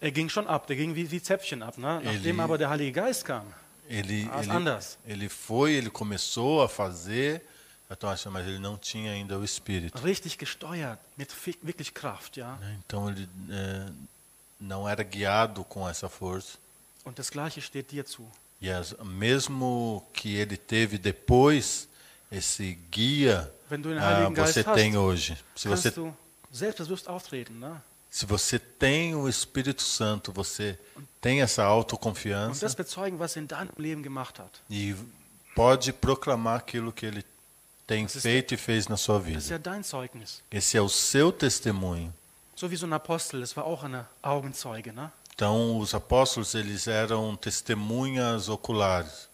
[0.00, 1.76] Er ging schon ab, der ging wie, wie Zäpfchen ab.
[1.78, 2.00] Ne?
[2.04, 3.46] Nachdem Eli- aber der Heilige Geist kam,
[3.88, 4.98] Ele, Ah, ele, anders.
[5.06, 7.42] ele foi, ele começou a fazer,
[7.90, 9.96] então, mas ele não tinha ainda o Espírito.
[10.02, 11.30] richtig gesteuert, mit
[11.62, 12.58] wirklich Kraft, ja.
[12.84, 13.88] Então ele é,
[14.60, 16.58] não era guiado com essa força.
[17.04, 18.30] Und das Gleiche steht dir zu.
[18.60, 21.88] E as, mesmo que ele teve depois
[22.30, 25.38] esse guia, ah, você tem hoje.
[25.54, 25.92] Se você,
[28.10, 30.78] se você tem o Espírito Santo, você
[31.20, 32.66] tem essa autoconfiança
[34.68, 34.96] e
[35.54, 37.24] pode proclamar aquilo que ele
[37.86, 39.40] tem feito e fez na sua vida.
[40.50, 42.12] Esse é o seu testemunho.
[42.58, 44.90] So wie so ein Apostel, das war auch eine Augenzeuge.
[44.90, 45.12] Ne?
[45.38, 49.28] Então, os apóstolos, eles eram testemunhas oculares.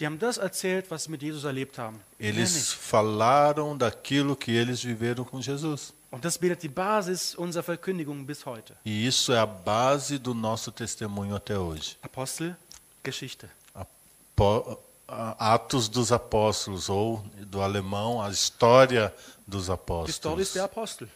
[0.00, 2.00] Die haben das erzählt, was sie mit Jesus erlebt haben.
[2.18, 5.92] Eles falaram daquilo que eles viveram com Jesus.
[6.10, 8.74] Und das bildet die Basis unserer Verkündigung bis heute.
[8.84, 11.96] E isso é a base do nosso testemunho até hoje.
[12.02, 12.56] Apostel,
[13.04, 13.46] Geschichte.
[13.72, 19.14] Apó- a- Atos dos Apóstolos, ou do alemão, a história
[19.46, 20.52] dos Die Story apóstolos.
[20.54, 21.08] der Apostel.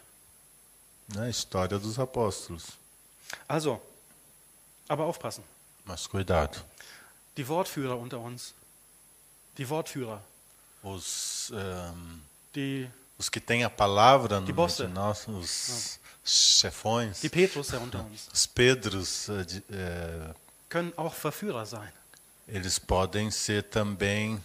[1.17, 1.29] Né?
[1.31, 2.65] História dos apóstolos.
[3.47, 3.81] Also,
[4.89, 5.45] aber aufpassen.
[5.85, 6.59] Mas cuidado.
[7.37, 8.53] Die Wortführer unter uns,
[9.57, 10.21] die Wortführer,
[10.83, 12.21] Os, ehm,
[12.55, 12.89] die,
[13.19, 14.87] os que têm a palavra Die no Bosse.
[14.87, 20.35] de nós, os chefões, die Petrus ja unter uns, os Pedros, de- eh,
[20.69, 21.93] können auch Verführer sein.
[22.47, 24.43] eles podem ser também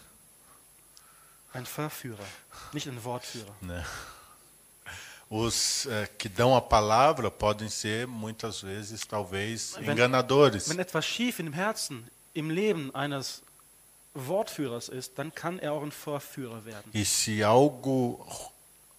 [1.53, 2.25] Ein Verführer,
[2.73, 3.53] nicht ein Wortführer.
[3.61, 3.85] né?
[5.35, 10.67] Os eh, que dão a palavra podem ser muitas vezes, talvez, Wenn- enganadores.
[10.69, 13.41] Wenn etwas schief im Herzen, im Leben eines
[14.13, 16.91] Wortführers ist, dann kann er auch ein Verführer werden.
[16.93, 18.23] E se algo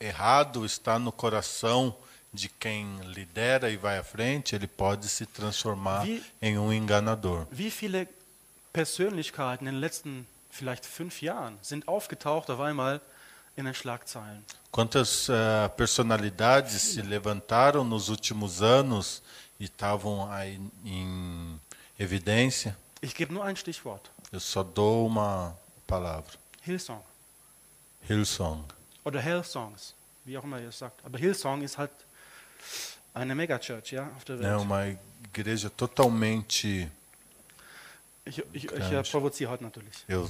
[0.00, 1.94] errado está no coração
[2.32, 7.46] de quem lidera e vai à frente, ele pode se transformar Wie- em um enganador.
[7.52, 8.08] Wie viele
[8.72, 13.00] Persönlichkeiten in den letzten vielleicht fünf Jahren sind aufgetaucht auf einmal
[13.56, 14.44] in den Schlagzeilen?
[14.72, 19.22] Quantas eh, personalidades se levantaram nos últimos anos
[19.60, 21.60] e estavam aí em
[21.98, 22.76] evidência?
[23.02, 24.10] Ich gebe nur ein Stichwort.
[24.32, 26.32] Eu só dou uma palavra.
[26.62, 27.02] Hillsong
[28.08, 28.64] Hillsong.
[29.04, 31.04] oder Hellsongs, wie auch immer ihr es sagt.
[31.04, 31.90] Aber Hillsong ist halt
[33.14, 34.60] eine Megachurch ja, auf der É Welt.
[34.60, 34.86] uma
[35.32, 36.90] igreja totalmente
[38.26, 40.02] Ich, ich, ich provoziere heute natürlich.
[40.08, 40.28] Eu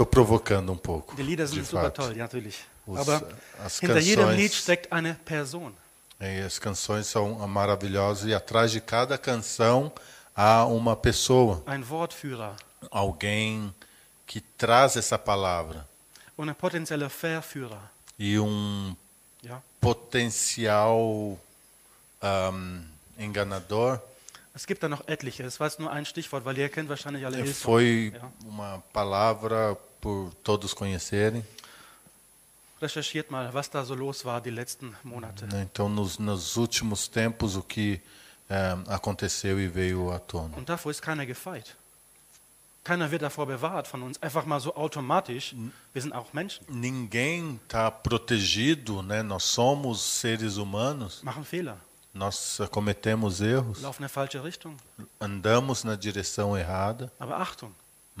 [0.00, 1.14] estou provocando um pouco.
[1.14, 2.02] Die Lieder de sind super fato.
[2.02, 2.58] toll, natürlich.
[2.86, 3.22] Os- Aber
[3.64, 5.72] as hinter jedem Lied canções, steckt eine Person.
[6.20, 9.92] e as canções são maravilhosas e atrás de cada canção
[10.34, 12.54] há uma pessoa, ein Wortführer
[12.90, 13.72] alguém
[14.26, 15.86] que traz essa palavra
[16.36, 17.80] und ein potenzieller Verführer.
[18.18, 18.94] e um
[19.42, 19.62] Ja?
[19.80, 21.38] potencial
[22.22, 22.84] ahm,
[23.18, 24.00] enganador.
[24.54, 25.42] Es gibt da noch etliche.
[25.42, 27.54] Das war jetzt nur ein Stichwort, weil ihr kennt wahrscheinlich alle Hilfe.
[27.54, 28.30] Foi Ja.
[28.46, 31.44] uma palavra por todos conhecerem.
[32.80, 35.44] Recherchiert mal, was da so los war die letzten Monate.
[35.46, 35.62] né?
[35.70, 38.00] Então, nos, nos últimos tempos, o que
[38.48, 40.56] eh, aconteceu e veio à tona.
[40.56, 41.76] Und davor ist keiner gefeit.
[42.82, 44.16] Keiner wird davor bewahrt von uns.
[44.22, 45.54] Einfach mal so automatisch.
[45.92, 49.22] Wir sind auch Menschen, Ninguém está protegido, né?
[49.22, 51.76] Nós somos seres humanos, machen Fehler,
[52.14, 54.74] nós cometemos erros, laufen in falsche Richtung.
[55.20, 57.70] andamos na direção errada, Aber Achtung,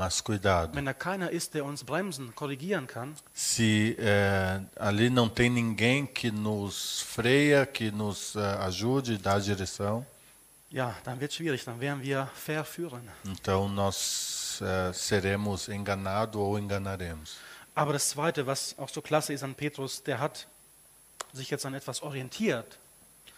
[0.00, 0.74] mas cuidado.
[0.74, 6.06] wenn da keiner ist, der uns bremsen, korrigieren kann, Se eh, ali não tem ninguém
[6.06, 10.06] que nos freia, que nos eh, ajude, dá direção,
[10.70, 11.64] ja, dann wird es schwierig.
[11.64, 13.02] Dann werden wir verführen.
[13.26, 17.36] então nós eh, seremos enganados ou enganaremos.
[17.74, 20.46] Aber das Zweite, was auch so klasse ist an Petrus, der hat
[21.34, 22.78] sich jetzt an etwas orientiert.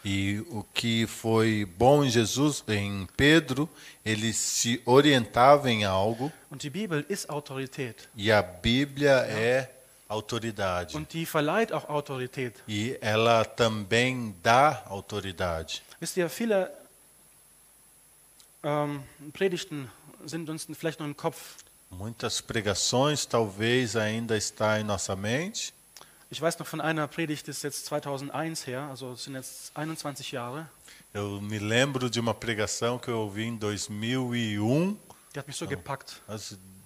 [0.04, 3.68] E o que foi bom em Jesus, em Pedro,
[4.04, 8.08] ele se orientava em algo Und die Bibel ist Autorität.
[8.16, 9.70] e a Bíblia é
[10.08, 10.96] autoridade.
[10.96, 12.54] Und die verleiht auch Autorität.
[12.68, 15.80] E ela também dá autoridade.
[16.00, 16.70] Wisst ihr, viele
[18.64, 19.88] ähm, Predigten
[20.26, 21.56] sind uns vielleicht nur im Kopf.
[21.90, 25.72] Muitas pregações talvez ainda está em nossa mente.
[26.32, 30.32] Ich weiß noch von einer Predigt, das ist jetzt 2001 her, also sind jetzt 21
[30.32, 30.66] Jahre.
[31.12, 34.96] Eu me lembro de uma pregação que eu ouvi em 2001,
[35.34, 36.22] Die hat mich so gepackt.
[36.26, 36.38] há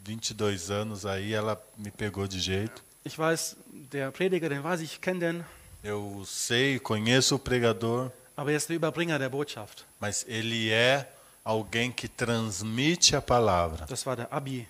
[0.04, 2.82] 22 anos aí, ela me pegou de jeito.
[3.04, 3.56] Ich weiß,
[3.92, 5.44] der Prediger, den weiß ich, ich kenne den,
[5.84, 9.84] Eu sei, conheço o pregador, aber er ist der Überbringer der Botschaft.
[10.00, 11.08] mas ele é
[11.44, 13.86] alguém que transmite a palavra.
[13.86, 14.68] Das war der Abi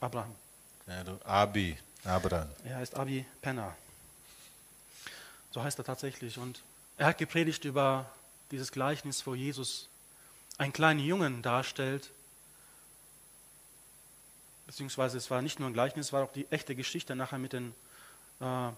[0.00, 0.34] Abraham.
[0.88, 2.48] Era o Abi Abraham.
[2.64, 3.76] Er heißt Abi Penner.
[5.50, 6.38] So heißt er tatsächlich.
[6.38, 6.60] Und
[6.96, 8.10] er hat gepredigt über
[8.50, 9.88] dieses Gleichnis, wo Jesus
[10.58, 12.10] einen kleinen Jungen darstellt.
[14.66, 17.52] Beziehungsweise es war nicht nur ein Gleichnis, es war auch die echte Geschichte nachher mit
[17.54, 17.74] den
[18.40, 18.68] äh,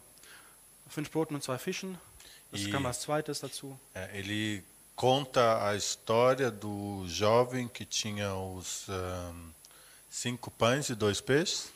[0.88, 1.98] fünf Broten und zwei Fischen.
[2.52, 3.78] Das I- kam als zweites dazu.
[4.12, 4.62] Ele
[4.96, 9.54] conta a história do jovem que tinha os ahn,
[10.10, 11.70] cinco pães e dois peixes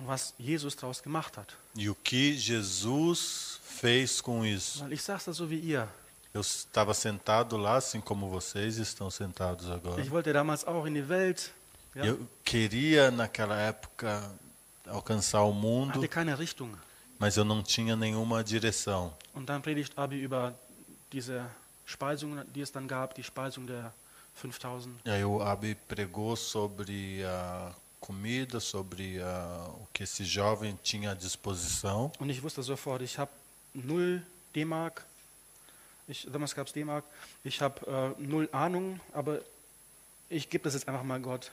[0.00, 1.54] Und was Jesus daraus gemacht hat.
[1.76, 4.84] e o que Jesus fez com isso.
[4.90, 5.86] Ich sage das so wie ihr.
[6.32, 10.00] Eu estava sentado lá, assim como vocês estão sentados agora.
[10.00, 11.50] Ich wollte damals auch in die Welt.
[11.94, 14.30] Ja, Eu queria, naquela época,
[14.86, 16.72] alcançar o mundo, hatte keine Richtung.
[17.18, 19.12] mas eu não tinha nenhuma direção.
[19.34, 20.54] Und dann predigt Abi über
[21.12, 21.44] diese
[21.84, 23.92] Speisung, die es dann gab, die Speisung der
[24.36, 24.94] 5000.
[25.04, 31.10] E aí o Abi pregou sobre a comida, sobre a, o que esse jovem tinha
[31.12, 32.10] à disposição.
[32.18, 33.30] Und ich wusste sofort, ich habe
[33.74, 34.22] null
[34.54, 35.04] D-Mark.
[36.08, 37.04] Ich, damals gab es D-Mark.
[37.44, 37.80] Ich habe
[38.18, 39.40] äh, null Ahnung, aber
[40.28, 41.50] ich gebe das jetzt einfach mal Gott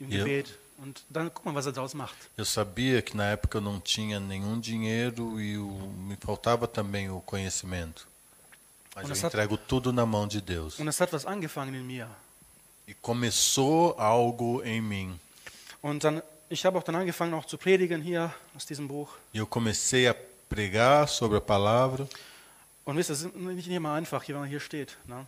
[0.00, 0.10] im.
[0.10, 0.58] Gebet.
[0.76, 2.16] Und dann guck mal, was er daraus macht.
[2.36, 7.08] Eu sabia que na época eu não tinha nenhum dinheiro e o, me faltava também
[7.08, 8.08] o conhecimento.
[8.96, 10.80] Mas Und eu es hat- entrego tudo na mão de Deus.
[10.80, 12.08] Und es hat was angefangen in mir.
[12.88, 15.18] E começou algo em mim.
[15.84, 19.10] Und dann, ich habe auch dann angefangen, auch zu predigen hier aus diesem Buch.
[19.34, 20.14] E eu comecei a
[20.48, 22.08] pregar sobre a palavra.
[22.86, 25.26] Und wisst ihr, es ist nicht immer einfach, hier, wenn man hier steht, ne?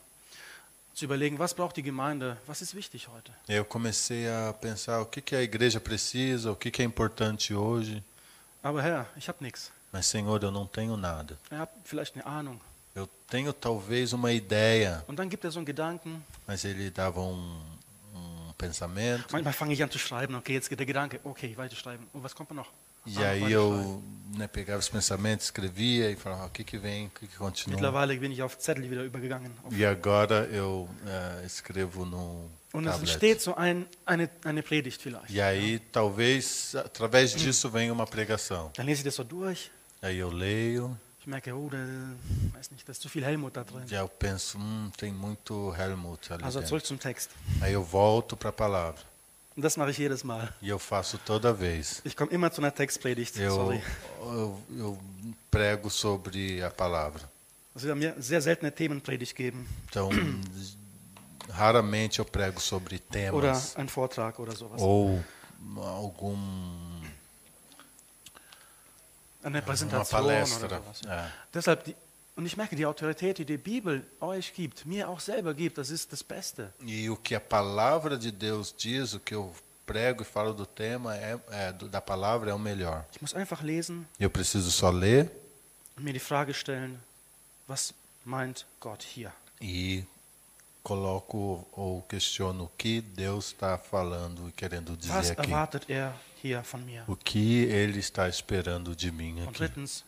[0.95, 3.33] zu überlegen, was braucht die Gemeinde, was ist wichtig heute.
[3.47, 6.87] E eu comecei a pensar o que, que a igreja precisa, o que, que é
[6.87, 8.03] importante hoje.
[8.63, 9.71] Aber Herr, ich habe nichts.
[9.93, 11.39] Mas, Senhor, eu não tenho nada.
[11.51, 12.59] Er hat vielleicht eine Ahnung.
[12.95, 16.25] Eu tenho talvez uma ideia, Und dann gibt er so einen Gedanken.
[16.47, 17.61] mas ele dava um
[18.57, 19.25] pensamento.
[19.33, 20.35] Manchmal fange ich an zu schreiben.
[20.35, 21.21] Okay, jetzt geht der Gedanke.
[21.25, 22.07] Okay, weiter schreiben.
[22.13, 22.71] Und was kommt noch?
[23.07, 24.03] E Ah, aí eu
[24.37, 27.77] né, pegava os pensamentos, escrevia e falava o que, que vem, o que, que continua.
[27.77, 29.53] Mittlerweile bin ich auf Zettel wieder übergegangen.
[29.71, 35.31] E agora eu eh, escrevo no Und es entsteht so ein, eine, eine Predigt vielleicht.
[35.31, 38.73] E aí talvez através disso venha uma pregação.
[38.77, 39.71] Dann lese ich das so durch.
[40.03, 41.77] Aí eu leio, Ich merke, oh, da,
[42.57, 43.83] weiß nicht, da ist zu viel Helmut da drin.
[43.91, 46.69] aí eu penso, hum, tem muito Helmut ali Also dentro.
[46.69, 47.31] zurück zum Text.
[47.61, 49.03] Aí eu volto para a palavra.
[49.57, 50.49] Und das mache ich jedes Mal.
[50.63, 52.01] E eu faço toda vez.
[52.05, 53.37] Ich komme immer zu einer Textpredigt.
[53.41, 53.83] Eu, Sorry.
[54.21, 54.99] eu, eu
[55.51, 57.29] prego sobre a palavra.
[57.75, 59.67] Es wird mir sehr selten eine Themenpredigt geben.
[59.89, 60.11] Então,
[61.51, 64.81] raramente eu prego sobre oder temas einen Vortrag oder sowas.
[64.81, 65.21] ou
[65.77, 66.37] algum
[69.47, 71.03] Eine Präsentation oder sowas.
[71.07, 71.31] É.
[71.55, 71.95] Deshalb, die,
[72.37, 75.89] und ich merke, die Autorität, die die Bibel euch gibt, mir auch selber gibt, das
[75.91, 76.73] ist das Beste.
[76.85, 79.55] E o que a palavra de Deus diz, o que eu
[79.87, 83.05] prego e falo do tema é, é da palavra é o melhor.
[83.13, 85.31] Ich muss einfach lesen Eu preciso só ler
[85.97, 86.99] und mir die Frage stellen,
[87.69, 89.33] was meint Gott hier?
[89.61, 90.05] e
[90.83, 95.51] coloco ou questiono o que Deus está falando e querendo Was dizer aqui.
[95.51, 96.13] erwartet er?
[97.07, 99.53] O que Ele está esperando de mim aqui.
[99.53, 100.05] drittens?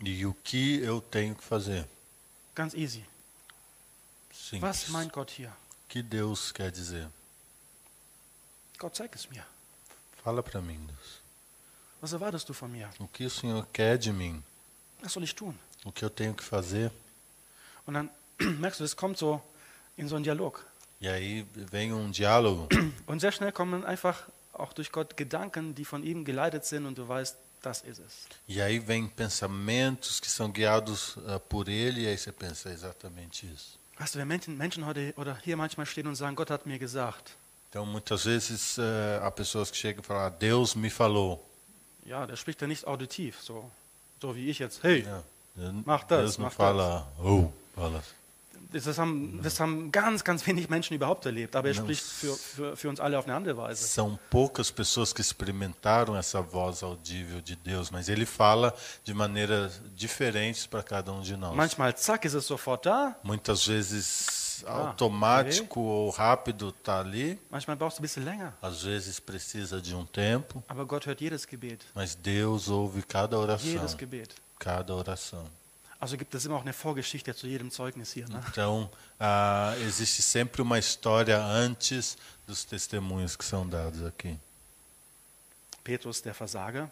[0.00, 1.86] E o que eu tenho que fazer.
[2.54, 3.04] Ganz easy.
[4.32, 4.88] Simples.
[4.90, 5.26] O
[5.88, 7.08] que Deus quer dizer?
[8.78, 9.44] Gott, zeig es mir.
[10.22, 11.20] Fala para mim, Deus.
[12.02, 12.90] Was erwartest du von mir?
[12.98, 14.42] O que o Senhor quer de mim?
[15.02, 15.54] Was soll ich tun?
[15.84, 16.90] O que eu tenho que fazer?
[17.86, 18.10] Und dann
[18.60, 19.42] merkst du, es kommt so
[19.96, 20.60] in so einen Dialog.
[21.00, 22.68] E aí vem um diálogo.
[23.06, 26.96] Und sehr schnell kommen einfach auch durch Gott Gedanken, die von ihm geleitet sind und
[26.98, 28.26] du weißt, das ist es.
[28.46, 33.46] E aí vem pensamentos que são guiados ah, por Ele, e aí você pensa exatamente
[33.46, 33.78] isso.
[33.98, 36.78] Weißt du, wenn Menschen, Menschen heute oder hier manchmal stehen und sagen, Gott hat mir
[36.78, 37.36] gesagt,
[37.70, 41.44] Então, muitas vezes eh, há pessoas que chegam e falam: ah, Deus me falou.
[42.06, 43.70] ja, der spricht ja nicht auditiv, so,
[44.20, 45.04] so wie ich jetzt, hey,
[45.56, 48.02] Não, Mach das, Deus mach fala, oh, fala.
[48.82, 51.82] Das haben, das haben ganz, ganz wenig Menschen überhaupt erlebt, aber er Não.
[51.84, 53.86] spricht für, für, für uns alle auf eine andere Weise.
[53.86, 59.80] São poucas pessoas que experimentaram essa voz audível de Deus, mas Ele fala de maneiras
[59.94, 61.54] diferentes para cada um de nós.
[61.54, 67.76] Manchmal, zack, ist es sofort da, Muitas vezes Ah, automático ou rápido está ali, manchmal
[67.76, 71.44] brauchst du ein bisschen länger, às vezes precisa de um tempo, aber Gott hört jedes
[71.44, 74.32] Gebet, mas Deus ouve cada oração, jedes Gebet.
[74.58, 75.44] cada oração.
[76.00, 78.28] Also gibt es immer auch eine Vorgeschichte zu jedem Zeugnis hier.
[78.28, 78.42] Ne?
[78.48, 84.38] Então, ah, existe sempre uma história antes dos testemunhos que são dados aqui.
[85.82, 86.90] Petrus, der Versager,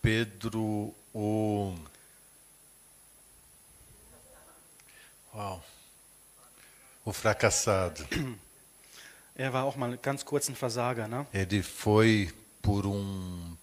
[0.00, 1.74] Pedro, o.
[5.34, 5.62] Uau.
[7.04, 8.06] O fracassado.
[9.34, 11.08] er war auch mal ganz kurz ein Versager.
[11.08, 11.26] Ne?
[11.32, 12.32] Ele foi,
[12.62, 13.57] por um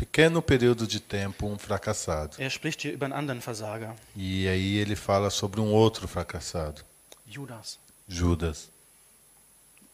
[0.00, 2.40] pequeno período de tempo, um fracassado.
[2.40, 6.82] Er spricht hier über einen anderen Versager, E aí ele fala sobre um outro fracassado,
[7.26, 7.78] Judas.
[8.08, 8.70] Judas.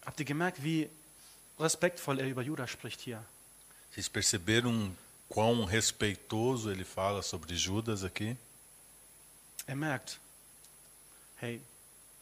[0.04, 0.88] Habt ihr gemerkt, wie
[1.58, 3.20] respektvoll er über Judas spricht hier?
[3.90, 4.94] Vocês perceberam
[5.28, 8.36] quão respeitoso ele fala sobre Judas aqui?
[9.66, 10.20] Er merkt,
[11.40, 11.60] hey,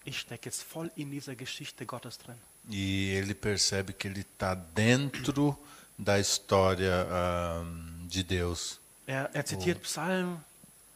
[0.07, 2.39] ich stecke jetzt voll in dieser Geschichte Gottes drin.
[2.71, 5.59] E ele percebe que ele está dentro
[5.99, 7.65] da história ah,
[8.09, 8.81] de Deus.
[9.07, 10.39] Er, er zitiert Psalmen,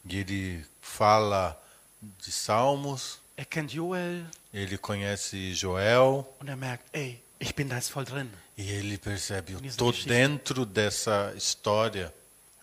[0.09, 1.61] E ele fala
[2.01, 7.75] de Salmos, er kennt Joel ele conhece Joel, und er merkt, ey, ich bin da
[7.75, 8.29] jetzt voll drin.
[8.57, 12.11] e ele percebe, eu estou dentro dessa história.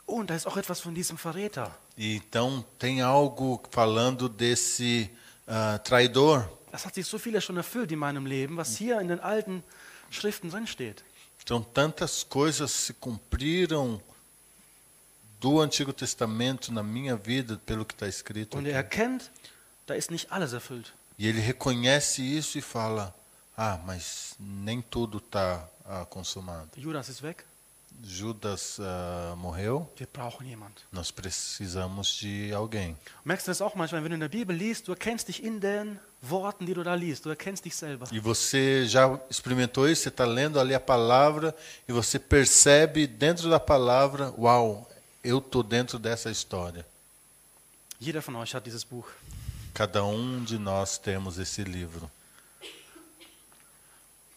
[0.06, 1.70] Und da ist auch etwas von diesem Verräter.
[1.96, 5.08] E então tem algo falando desse
[5.46, 6.48] ah, traidor.
[6.72, 9.62] Das hat sich so vieles schon erfüllt in meinem Leben, was hier in den alten
[10.10, 11.02] Schriften drin steht.
[11.46, 14.02] Então tantas coisas se cumpriram
[15.40, 18.58] do Antigo Testamento na minha vida, pelo que está escrito.
[18.58, 19.30] Und er erkennt,
[19.86, 20.92] da ist nicht alles erfüllt.
[21.16, 23.14] E ele reconhece isso e fala:
[23.56, 25.64] Ah, mas nem tudo está
[26.10, 26.68] consumado.
[26.76, 27.44] Judas ist weg.
[28.02, 29.90] Judas ah, morreu,
[30.92, 32.96] nós precisamos de alguém.
[33.24, 35.60] Merkst du das auch manchmal, wenn du in der Bibel liest, du erkennst dich in
[35.60, 38.06] den Worten, die du da liest, du erkennst dich selber.
[38.12, 40.02] E você já experimentou isso?
[40.02, 41.54] Você está lendo ali a palavra
[41.88, 44.88] e você percebe dentro da palavra: Uau,
[45.22, 46.84] eu estou dentro dessa história.
[47.98, 49.06] Jeder von euch hat dieses Buch.
[49.72, 52.10] Cada um de nós temos esse livro.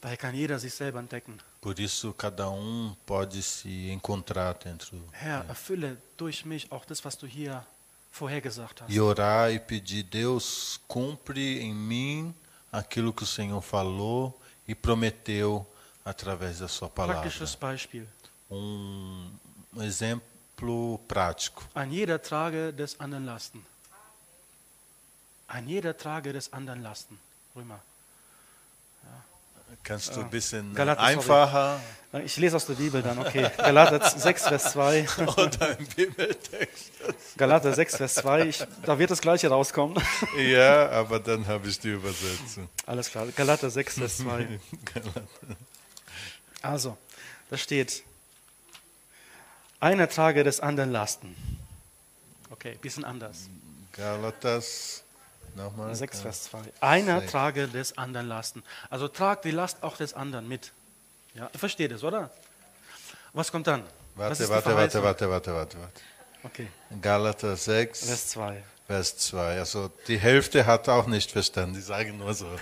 [0.01, 1.39] Daher kann jeder sich selber entdecken.
[1.61, 4.97] Por isso, cada um pode se encontrar dentro.
[5.11, 7.65] Herr, erfülle durch mich auch das, was du hier
[8.11, 8.89] vorhergesagt hast.
[8.89, 12.33] E orar e pedir: Deus, cumpre em mim
[12.71, 15.67] aquilo que o Senhor falou e prometeu
[16.05, 17.21] através da Sua palavra.
[17.23, 18.07] Praktisches Beispiel.
[18.49, 19.29] Um,
[19.75, 21.67] um exemplo prático.
[21.75, 23.65] Ein jeder trage des anderen Lasten.
[25.47, 27.19] Ein jeder trage des anderen Lasten.
[27.53, 27.81] Römer.
[29.83, 31.13] Kannst du ein bisschen Galater, sorry.
[31.13, 31.79] einfacher
[32.25, 33.49] Ich lese aus der Bibel dann, okay.
[33.57, 35.07] Galater 6, Vers 2.
[35.37, 36.91] oder im Bibeltext?
[37.37, 38.45] Galater 6, Vers 2.
[38.47, 40.01] Ich, da wird das Gleiche rauskommen.
[40.37, 42.67] Ja, aber dann habe ich die Übersetzung.
[42.85, 43.27] Alles klar.
[43.35, 44.47] Galater 6, Vers 2.
[46.61, 46.97] Also,
[47.49, 48.03] da steht,
[49.79, 51.35] einer trage des anderen Lasten.
[52.49, 53.49] Okay, bisschen anders.
[53.95, 55.03] Gálatas
[55.55, 55.93] Nochmal.
[55.93, 56.59] 6, Vers 2.
[56.81, 57.31] Einer Sechs.
[57.31, 58.63] trage des anderen Lasten.
[58.89, 60.71] Also tragt die Last auch des anderen mit.
[61.33, 62.29] Ja, versteht es, oder?
[63.33, 63.83] Was kommt dann?
[64.15, 66.01] Warte, warte, warte, warte, warte, warte, warte.
[66.43, 66.67] Okay,
[67.01, 68.63] Galater 6, Vers 2.
[68.87, 69.59] Vers 2.
[69.59, 72.47] Also die Hälfte hat auch nicht verstanden, die sagen nur so.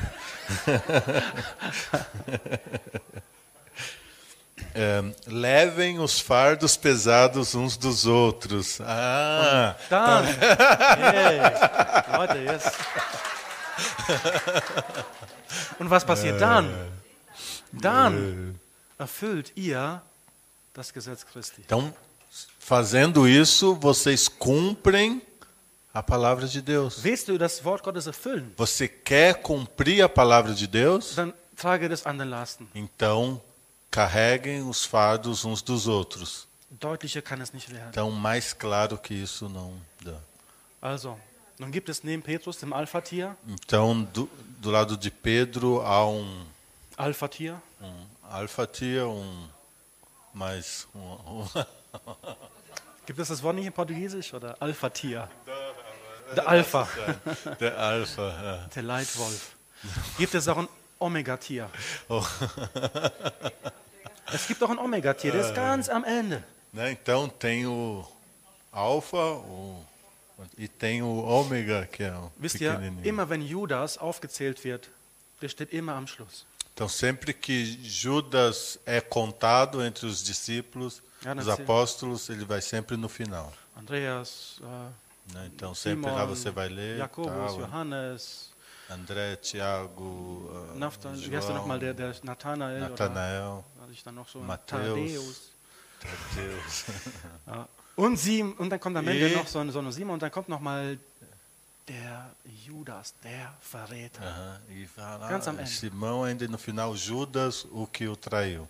[5.26, 8.80] Levem os fardos pesados uns dos outros.
[8.82, 11.40] Ah, Dann, hey,
[12.18, 12.72] Leute, jetzt.
[15.80, 16.74] Und was passiert dann?
[17.72, 18.60] Dann
[18.98, 20.02] erfüllt ihr
[20.74, 21.62] das Gesetz Christi.
[21.66, 21.94] então,
[22.60, 25.22] fazendo isso, vocês cumprem
[25.94, 27.04] a palavra de Deus.
[27.04, 28.54] Willst du das Wort Gottes erfüllen?
[28.58, 31.16] Você quer cumprir a palavra de Deus?
[31.16, 32.68] Dann trage des anderen Lasten.
[32.76, 33.42] Então,
[33.98, 36.48] carreguem os fardos uns dos outros.
[37.90, 40.20] Então, mais claro que isso não dá.
[40.80, 41.18] Also,
[41.58, 44.30] nun gibt es neben Petrus, dem Alpha-Tier, Então, do,
[44.60, 46.46] do lado de Pedro há um,
[46.96, 49.50] Alpha-Tier, um alfatia, um
[50.32, 51.48] mais um, um,
[53.08, 55.28] gibt es das Wort nicht in Portugiesisch oder Alpha-Tier?
[56.36, 56.88] Der Alpha,
[57.60, 58.68] der Alpha.
[58.76, 59.56] der Leitwolf.
[60.18, 60.68] Gibt es auch ein
[61.00, 61.64] Omega-Tier?
[61.64, 61.70] Ja.
[62.10, 62.26] Oh.
[64.34, 66.44] Es gibt auch ein Omega-Tier, der ist ganz am Ende.
[66.74, 66.92] Né?
[66.92, 68.06] Então, tem o
[68.72, 69.84] alfa o,
[70.58, 74.88] e tem o ômega, que é o Wisst ihr, immer wenn Judas aufgezählt wird,
[75.42, 76.46] der steht immer am Schluss.
[76.74, 82.96] Então, sempre que Judas é contado entre os discípulos, Ah, os apóstolos, ele vai sempre
[82.96, 83.52] no final.
[83.76, 85.50] Andreas, äh, né?
[85.54, 88.52] Então, sempre lá Simon, você vai ler Jakobus, tal, Johannes,
[88.90, 94.40] André, Tiago, der João, nochmal, der, der Nathanael oder Nathanael, hatte ich dann noch so
[94.40, 95.52] Matthäus.
[96.00, 96.86] Thaddäus.
[97.98, 99.34] Und, Sim, und dann kommt am Ende Eh.
[99.36, 101.00] noch so so Simon und dann kommt nochmal
[101.88, 102.30] der
[102.66, 104.22] Judas, der Verräter.
[104.22, 105.70] Aham, E fala, Ganz am Ende.
[105.72, 108.68] Simão ainda no final, Judas, o que o traiu.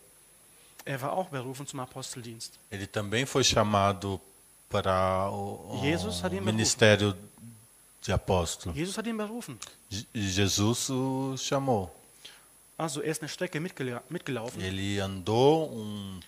[0.85, 2.57] Er war auch berufen zum Aposteldienst.
[2.71, 4.21] Ele também foi chamado
[4.69, 7.13] para o, o Jesus ministério
[8.07, 8.73] de apóstolo.
[8.75, 9.59] Jesus hat ihn berufen.
[9.89, 11.89] Je- Jesus o chamou.
[12.77, 14.61] Also er ist eine Strecke mitgela mitgelaufen.
[14.61, 16.19] Ele andou um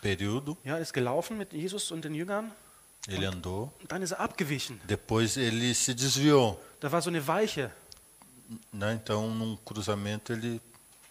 [0.00, 2.50] período, Ja, ist gelaufen mit Jesus und den Jüngern.
[3.06, 4.80] ele andou, Und dann ist er abgewichen.
[4.88, 6.58] depois ele se desviou.
[6.80, 7.70] Da war so eine Weiche,
[8.72, 8.94] Né?
[8.94, 10.58] Então, num cruzamento, ele,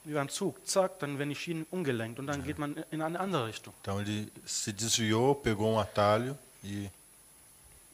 [0.04, 0.56] wie beim Zug.
[0.66, 3.74] Zack, dann werden die Schienen umgelenkt und dann geht man in eine andere Richtung.
[3.82, 6.90] então ele se desviou, pegou um atalho e,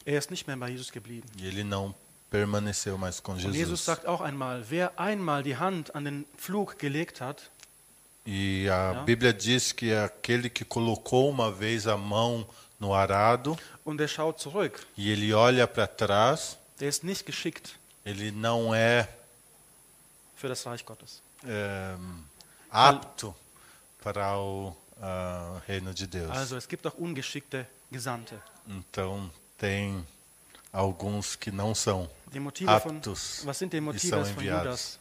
[0.05, 1.27] Er ist nicht mehr bei Jesus geblieben.
[1.41, 1.93] ele não
[2.33, 3.85] permaneceu mais com Und Jesus Jesus.
[3.85, 7.51] sagt auch einmal, wer einmal die Hand an den Flug gelegt hat,
[8.25, 9.03] E a Ja.
[9.03, 12.47] Bíblia diz que aquele que colocou uma vez a mão
[12.79, 13.55] no arado
[14.07, 16.57] schaut zurück, e ele olha para trás,
[18.05, 19.07] ele não é,
[21.45, 21.95] é,
[22.71, 23.35] apto
[24.01, 26.31] para o ah, reino de Deus.
[26.31, 26.57] Also.
[28.67, 30.03] Então tem
[30.71, 32.09] alguns que não são
[32.67, 34.63] aptos e Motive são enviados.
[34.63, 34.99] Judas?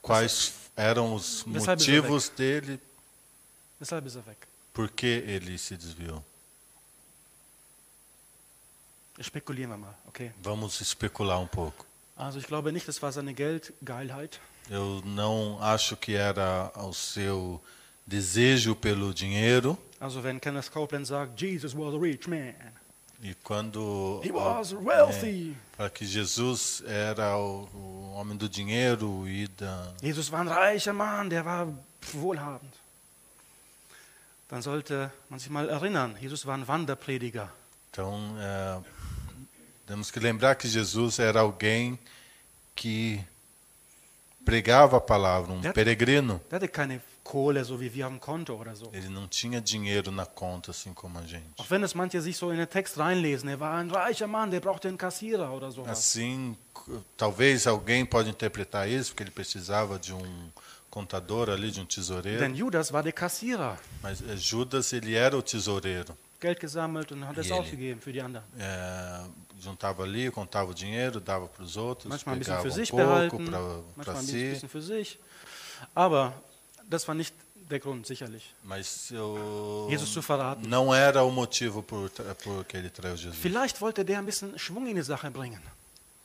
[0.00, 2.80] Quais eram os er motivos dele?
[3.80, 4.36] Er?
[4.72, 6.24] Por que ele se desviou?
[10.40, 11.86] Vamos especular um pouco.
[14.70, 17.62] Eu não acho que era o seu
[18.06, 19.78] desejo pelo dinheiro.
[20.00, 22.54] Also wenn Kenneth Copeland sagt, Jesus was a rich man,
[23.22, 25.56] E quando he was wealthy.
[25.76, 30.92] fala que Jesus era o, o homem do dinheiro e da Jesus war ein reicher
[30.92, 31.68] Mann, der war
[32.12, 32.72] wohlhabend.
[34.48, 37.48] Dann sollte man sich mal erinnern, Jesus war ein Wanderprediger.
[37.90, 38.80] então é,
[39.86, 41.96] temos que lembrar que Jesus era alguém
[42.74, 43.20] que
[44.44, 46.40] pregava a palavra, um Der- peregrino.
[46.50, 47.00] Der hatte keine
[47.32, 48.90] Kohle, so wie wir am Konto oder so.
[48.92, 51.54] Ele não tinha dinheiro na conta assim como a gente.
[51.56, 54.50] Auch wenn es manche sich so in den Text reinlesen, er war ein reicher Mann,
[54.50, 55.98] der brauchte einen Kassierer oder sowas.
[55.98, 56.54] Assim,
[57.16, 60.50] talvez alguém pode interpretar isso porque ele precisava de um
[60.90, 62.38] contador ali, de um tesoureiro.
[62.38, 63.78] Denn Judas war der Kassierer.
[64.02, 66.14] Mas eh, Judas ele era o tesoureiro.
[66.38, 68.44] Geld gesammelt und hat es ausgegeben für die anderen.
[68.58, 69.24] É,
[69.58, 73.60] juntava ali, contava o dinheiro, dava para os outros, Manchmal pegava um pouco para
[73.96, 74.50] manchmal ein si.
[74.50, 75.18] bisschen für sich.
[75.94, 76.34] Aber
[76.88, 77.34] das war nicht
[77.70, 78.54] der Grund, sicherlich.
[78.64, 80.68] Mas eu, Jesus zu verraten.
[80.68, 82.10] não era o motivo por,
[82.42, 83.36] por que ele traiu Jesus.
[83.40, 85.60] Vielleicht wollte der ein bisschen Schwung in die Sache bringen.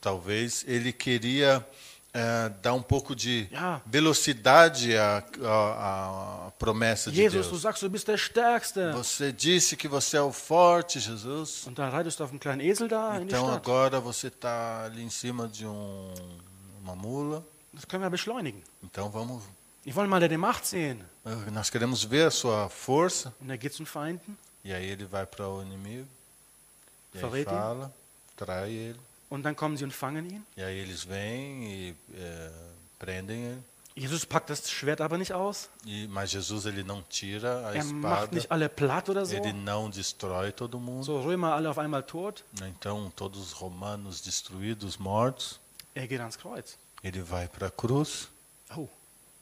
[0.00, 1.66] Talvez ele queria
[2.14, 3.80] é, dá um pouco de Ja.
[3.86, 7.62] velocidade à, à, à promessa de Jesus, du Deus.
[7.62, 8.92] sagst, du bist der Stärkste.
[8.92, 11.66] Você disse que você é o forte, Jesus.
[11.66, 15.10] Und dann reitest du auf einem kleinen Esel da Então agora você está ali em
[15.10, 16.12] cima de um,
[16.82, 17.44] uma mula.
[17.72, 18.62] Das können wir beschleunigen.
[18.82, 19.42] Então vamos.
[19.88, 21.02] Die wollen mal deine Macht sehen.
[21.24, 23.32] eh, Nós queremos ver a sua força.
[23.40, 26.06] Und er geht zu den Feinden E aí ele vai para o inimigo.
[27.14, 27.56] E Verrät ihn.
[27.56, 27.90] fala,
[28.36, 28.98] trai ele.
[29.30, 30.44] und dann kommen sie und fangen ihn.
[30.58, 32.50] E aí eles vêm e eh,
[32.98, 33.62] prendem ele.
[33.96, 35.70] Jesus packt das Schwert aber nicht aus.
[35.86, 38.34] E, mas Jesus ele não tira a Er macht espada.
[38.34, 39.34] nicht alle platt oder so.
[39.34, 41.04] Ele não destrói todo mundo.
[41.04, 42.44] So Römer alle auf einmal tot.
[42.62, 45.58] Então todos os romanos destruídos, mortos.
[45.94, 46.76] Er geht ans Kreuz.
[47.02, 48.28] Ele vai para a cruz.
[48.76, 48.86] Oh,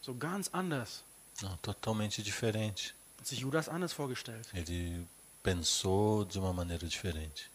[0.06, 1.02] so ganz anders.
[1.42, 2.94] Não, totalmente diferente.
[3.18, 4.48] Hat sich Judas anders vorgestellt.
[4.54, 5.04] Ele
[5.42, 7.50] pensou de uma maneira diferente.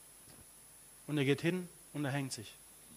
[1.08, 2.54] Und er geht hin und er hängt sich.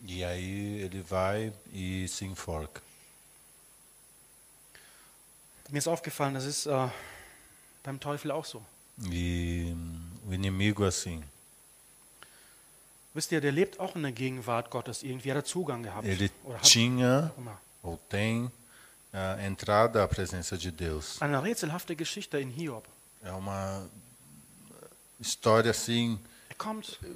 [0.06, 2.82] E aí ele vai e se enforca.
[5.70, 6.88] Mir ist aufgefallen, das ist äh,
[7.82, 8.62] beim Teufel auch so.
[9.10, 9.74] E
[10.26, 11.22] o inimigo assim,
[13.14, 15.04] Wisst ihr, der lebt auch in der Gegenwart Gottes.
[15.04, 16.04] Irgendwie hat er Zugang gehabt.
[16.04, 16.30] ele
[16.62, 17.32] tinha
[17.82, 18.50] ou tem
[19.14, 21.22] a entrada à presença de Deus.
[21.22, 22.84] Eine rätselhafte Geschichte in Hiob.
[23.22, 23.88] É uma
[25.20, 26.18] história assim
[26.50, 26.56] Er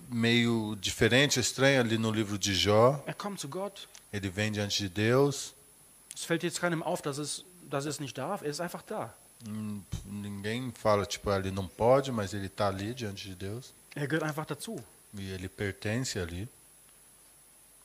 [0.08, 3.02] meio diferente, estranha ali no livro de Jó.
[3.06, 3.88] er.
[4.12, 5.54] Ele vem diante de Deus.
[6.14, 8.42] Es fällt jetzt keinem auf, dass es, dass es nicht darf.
[8.42, 9.12] Er ist einfach da.
[9.46, 13.72] Hum, Ninguém fala, tipo, ele não pode, mas ele está ali diante de Deus.
[13.94, 14.82] Er gehört einfach dazu.
[15.16, 16.48] E ele pertence ali.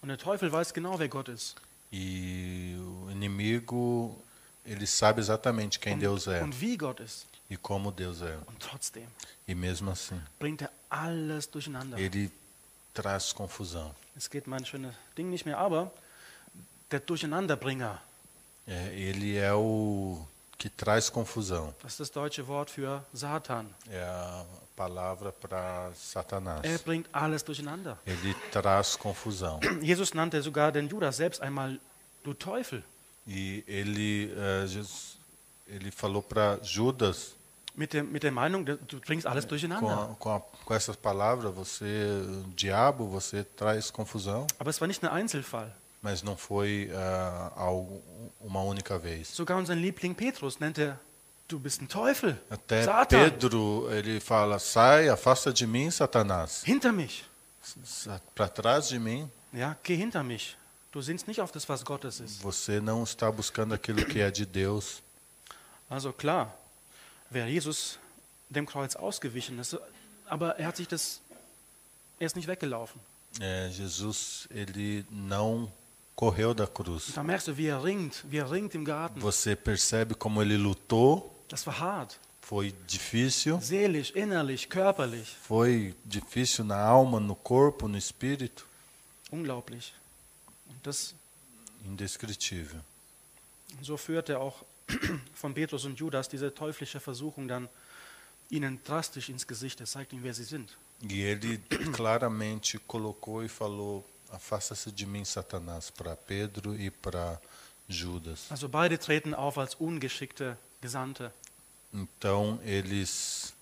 [0.01, 1.55] Und der Teufel weiß genau, wer Gott ist.
[1.95, 4.17] E o inimigo,
[4.65, 7.27] ele sabe exatamente quem Deus é und wie Gott ist.
[7.49, 8.35] e como Deus é.
[8.47, 9.05] Und trotzdem
[9.47, 11.99] E mesmo assim, bringt er alles durcheinander.
[11.99, 12.31] ele
[12.95, 13.93] traz confusão.
[14.15, 15.91] Es geht mein schönes Ding nicht mehr, aber
[16.89, 18.01] der Durcheinanderbringer,
[18.65, 20.25] É, ele é o
[20.63, 21.73] que traz confusão.
[21.83, 23.65] das ist das deutsche Wort für Satan.
[23.89, 24.45] É a
[24.77, 26.61] palavra para Satanás.
[26.63, 27.97] Er bringt alles durcheinander.
[28.05, 29.59] Ele traz confusão.
[29.83, 31.77] Jesus nannte sogar den Judas selbst einmal
[32.23, 32.81] du Teufel.
[33.27, 35.17] E ele, eh, Jesus,
[35.67, 37.35] ele falou para Judas
[37.75, 39.89] Mit, mit der Meinung, du bringst alles com, durcheinander.
[39.91, 42.21] a- com, a- com essas palavras, você,
[42.55, 44.45] diabo, você traz confusão.
[44.59, 45.69] Aber es war nicht ein Einzelfall.
[46.03, 48.03] Mas não foi ah, algo
[48.39, 49.29] uma única vez.
[49.29, 50.99] Sogar unseren Liebling Petrus nennt er,
[51.47, 52.37] du bist ein Teufel.
[52.49, 56.61] Até Satan, Pedro, ele fala: sai, afasta de mim, Satanás.
[56.67, 57.23] hinter mich.
[58.35, 60.57] Para trás de mim, Ja, geh hinter mich.
[60.91, 62.41] Du sinnst nicht auf das, was Gottes ist.
[62.43, 65.01] você não está buscando aquilo que é de Deus.
[65.89, 66.53] Also klar,
[67.31, 67.97] wäre Jesus
[68.49, 69.75] dem Kreuz ausgewichen, das,
[70.27, 71.21] aber er hat sich das,
[72.19, 72.99] er ist nicht weggelaufen.
[73.39, 75.71] É, Jesus, ele não
[76.15, 77.13] correu da cruz.
[77.13, 79.19] Da merkst du, wie er ringt, wie er ringt im Garten.
[79.21, 81.31] Você percebe como ele lutou.
[81.49, 82.19] Das war hart.
[82.41, 83.59] Foi difícil.
[83.61, 85.35] Seelisch, innerlich, körperlich.
[85.41, 88.65] Foi difícil na alma, no corpo, no espírito.
[89.31, 89.93] Unglaublich.
[90.69, 91.15] Und das,
[91.85, 92.81] Indescritível.
[93.81, 94.63] so führte auch
[95.33, 97.69] von Petrus und Judas diese teuflische Versuchung dann
[98.49, 99.79] ihnen drastisch ins Gesicht.
[99.79, 100.75] Er zeigt ihnen, wer sie sind.
[101.09, 101.57] E ele
[101.93, 104.03] claramente colocou e falou:
[104.33, 107.39] Afasta-se de mim, Satanás, para Pedro e para
[107.87, 108.51] Judas.
[108.51, 111.31] Also beide treten auf als ungeschickte Gesandte.
[111.93, 113.53] Então eles,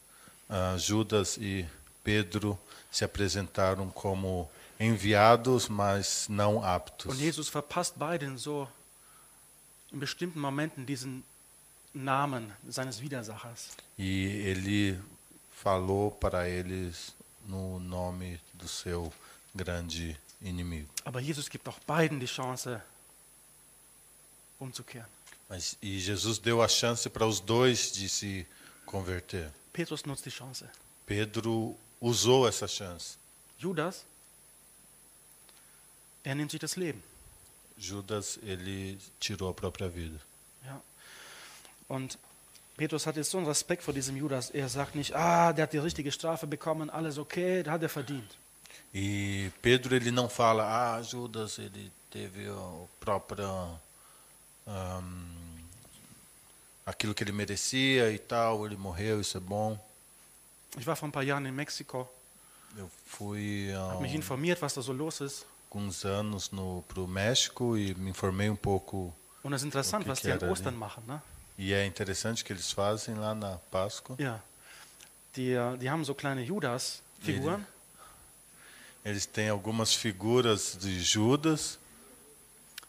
[0.49, 1.67] ah, Judas e
[2.03, 2.57] Pedro,
[2.89, 4.49] se apresentaram como
[4.79, 7.13] enviados, mas não aptos.
[7.13, 8.67] Und Jesus verpasst beiden so
[9.91, 11.23] in bestimmten Momenten diesen
[11.93, 13.71] Namen seines Widersachers.
[13.97, 14.99] E ele
[15.51, 17.13] falou para eles
[17.45, 19.11] no nome do seu
[19.53, 20.89] grande inimigo.
[21.05, 22.81] Aber Jesus gibt auch beiden die Chance,
[24.59, 25.07] umzukehren.
[25.49, 28.45] Mas, e Jesus deu a chance para os dois de se
[28.85, 29.51] converter.
[29.73, 30.65] Petrus nutzt die Chance.
[31.05, 33.17] Pedro usou essa chance.
[33.57, 34.05] Judas,
[36.23, 37.03] er nimmt sich das Leben.
[37.77, 40.19] Judas, ele tirou a própria vida.
[40.65, 40.81] Ja.
[41.87, 42.17] Und
[42.77, 44.51] Petrus hat jetzt so einen Respekt vor diesem Judas.
[44.51, 47.89] Er sagt nicht, ah, der hat die richtige Strafe bekommen, alles okay, der hat er
[47.89, 48.37] verdient.
[48.93, 53.47] E Pedro, ele não fala, ah, Judas, ele teve o próprio.
[54.67, 55.35] ahm,
[56.85, 59.77] aquilo que ele merecia e tal, ele morreu, isso é bom.
[60.77, 62.07] Ich war vor ein paar Jahren in Mexiko,
[62.77, 65.45] Eu fui habe mich informiert, was da so los ist.
[65.69, 66.49] alguns anos
[66.87, 69.13] para o México e me informei um pouco.
[69.43, 71.03] Und es ist interessant, was die an Ostern machen.
[71.07, 71.21] Ne?
[71.57, 74.15] E é interessante que eles fazem lá na Páscoa.
[74.19, 74.41] Ja.
[75.35, 77.65] Die, äh, die haben so kleine Judas-Figuren.
[79.03, 81.79] Eles têm algumas figuras de Judas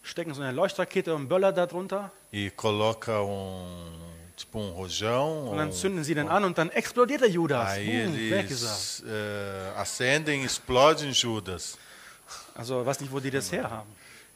[0.05, 3.67] stecken so eine Leuchtrakete und Böller darunter e coloca um
[4.37, 5.51] tipo um rojão.
[5.51, 7.69] und dann um- zünden sie den an und dann explodiert der Judas.
[7.69, 8.09] Aí er.
[8.41, 11.79] eles eh, acendem explodem Judas.
[12.55, 13.89] Also weiß nicht, wo die das herhaben.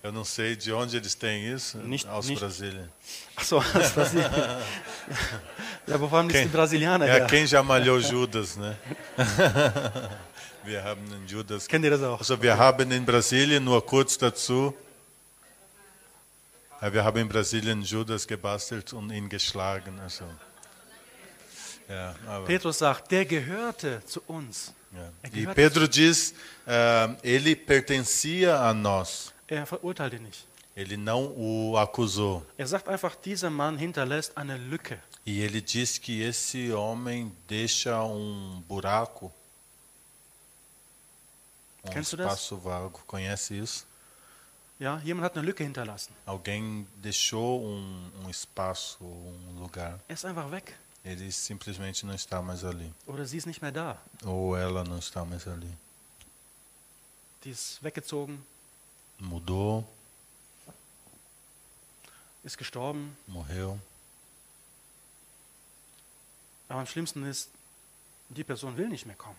[0.03, 2.89] Eu não sei de onde eles têm isso, Nicht- aus nicht- Brasília.
[3.35, 4.31] Ach so, das Brasilien.
[5.89, 7.27] Ja, wo haben die Quem- Brasilianer É her?
[7.27, 8.77] quem já malhou Judas, né?
[10.67, 11.69] wir haben einen Judas.
[11.69, 12.19] Kennt ihr das auch?
[12.19, 14.75] Also wir haben in Brasilien nur kurz dazu.
[16.81, 19.99] Wir haben in Brasilien Judas gebastelt und ihn geschlagen.
[20.01, 20.25] Also.
[21.89, 24.73] Ja, aber, Petrus sagt, der gehörte zu uns.
[24.93, 25.11] ja.
[25.33, 26.35] E Pedro diz,
[26.67, 29.33] ah, ele pertencia a nós.
[29.47, 30.45] Er verurteilt ihn nicht.
[30.75, 32.45] Ele não o acusou.
[32.59, 34.99] Er sagt einfach, dieser Mann hinterlässt eine Lücke.
[35.25, 39.33] E ele diz que esse homem deixa um buraco,
[41.89, 42.51] um Kennst du das?
[42.51, 43.01] vago.
[43.07, 43.85] Conhece isso?
[44.79, 46.13] Ja, jemand hat eine Lücke hinterlassen.
[46.27, 49.99] Alguém deixou um, um espaço, um lugar.
[50.09, 50.75] Er ist einfach weg.
[51.03, 52.93] Ele simplesmente não está mais ali.
[53.07, 53.97] Oder sie ist nicht mehr da.
[54.25, 55.73] Ou ela não está mais ali.
[57.45, 58.45] Die ist weggezogen,
[59.19, 59.85] Mudou,
[62.45, 63.17] ist gestorben.
[63.29, 63.79] morreu.
[66.69, 67.49] Aber am schlimmsten ist,
[68.29, 69.39] die Person will nicht mehr kommen.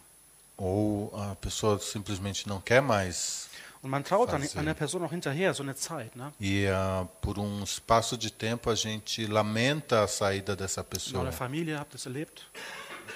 [0.58, 3.47] Ou a pessoa simplesmente não quer mais.
[3.84, 4.74] Und man traut Fazer.
[4.76, 6.16] Person auch hinterher, so eine Zeit.
[6.16, 6.34] Ne?
[6.41, 10.89] E ah, por um espaço de tempo a gente lamenta a saída dessa In eurer
[10.89, 11.32] pessoa.
[11.32, 12.41] Familie habt ihr es erlebt.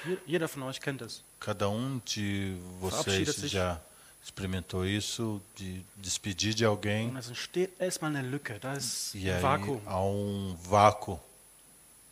[0.06, 1.24] Je- Jeder von euch kennt es.
[1.40, 3.82] Cada um de vocês já
[4.24, 7.10] experimentou isso, de despedir de alguém.
[7.10, 8.60] Und es entsteht erstmal eine Lücke.
[8.60, 9.82] Da ist E ein aí Vakuum.
[9.88, 11.20] há um vácuo.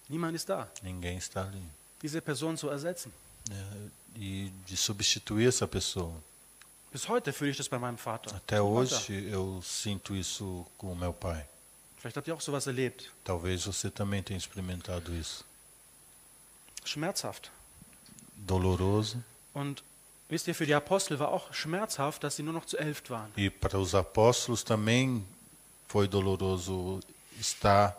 [0.09, 0.67] Niemand ist da.
[0.81, 1.61] Ninguém está ali.
[2.01, 3.11] Diese Person zu ersetzen.
[3.51, 6.13] É, e de substituir essa pessoa.
[8.35, 11.47] Até hoje eu sinto isso com meu pai.
[13.23, 15.45] Talvez você também tenha experimentado isso.
[16.85, 17.51] Schmerzhaft.
[18.35, 19.23] Doloroso.
[19.53, 19.83] Und
[20.29, 23.31] wisst ihr, für die Apostel war auch schmerzhaft, dass sie nur noch zu elf waren.
[23.35, 25.25] E para os apóstolos também
[25.87, 27.01] foi doloroso
[27.37, 27.95] estar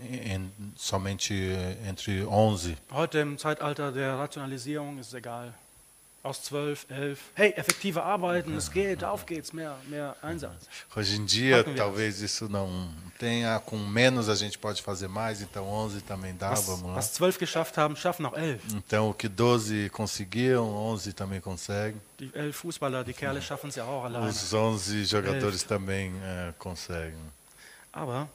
[0.00, 2.76] em, somente eh, entre 11.
[2.92, 5.52] Heute im Zeitalter der Rationalisierung ist es egal.
[6.24, 7.20] Aus zwölf, elf.
[7.34, 10.66] Hey, effektive Arbeiten, es geht, auf geht's, mehr, mehr Einsatz.
[10.94, 13.58] Hoje em dia, talvez isso não tenha.
[13.60, 16.96] Com menos a gente pode fazer mais, então 11 também dá, Was, vamos lá.
[16.96, 18.60] was zwölf geschafft haben, schaffen auch elf.
[18.74, 22.00] Então o que 12 conseguiam, 11 também conseguem.
[22.18, 24.28] Die elf Fußballer, die Kerle schaffen es ja auch alleine.
[24.28, 27.14] Os 11 jogadores também eh, conseguem.
[27.92, 28.28] Aber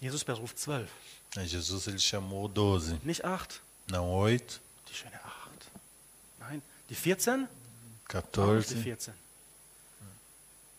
[0.00, 0.90] Jesus beruft zwölf,
[1.34, 3.60] Jesus ele chamou 12, nicht acht.
[3.88, 5.70] não 8, Die schöne acht.
[6.38, 7.48] Nein, die 14?
[8.08, 9.14] Auch nicht die 14, 14.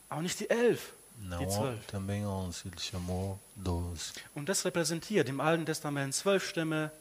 [0.10, 0.94] Auch nicht die elf.
[1.20, 1.88] não Die 12.
[1.88, 4.14] também 11, ele chamou 12.
[4.36, 6.92] Und das repräsentiert im Alten Testament zwölf Stämme,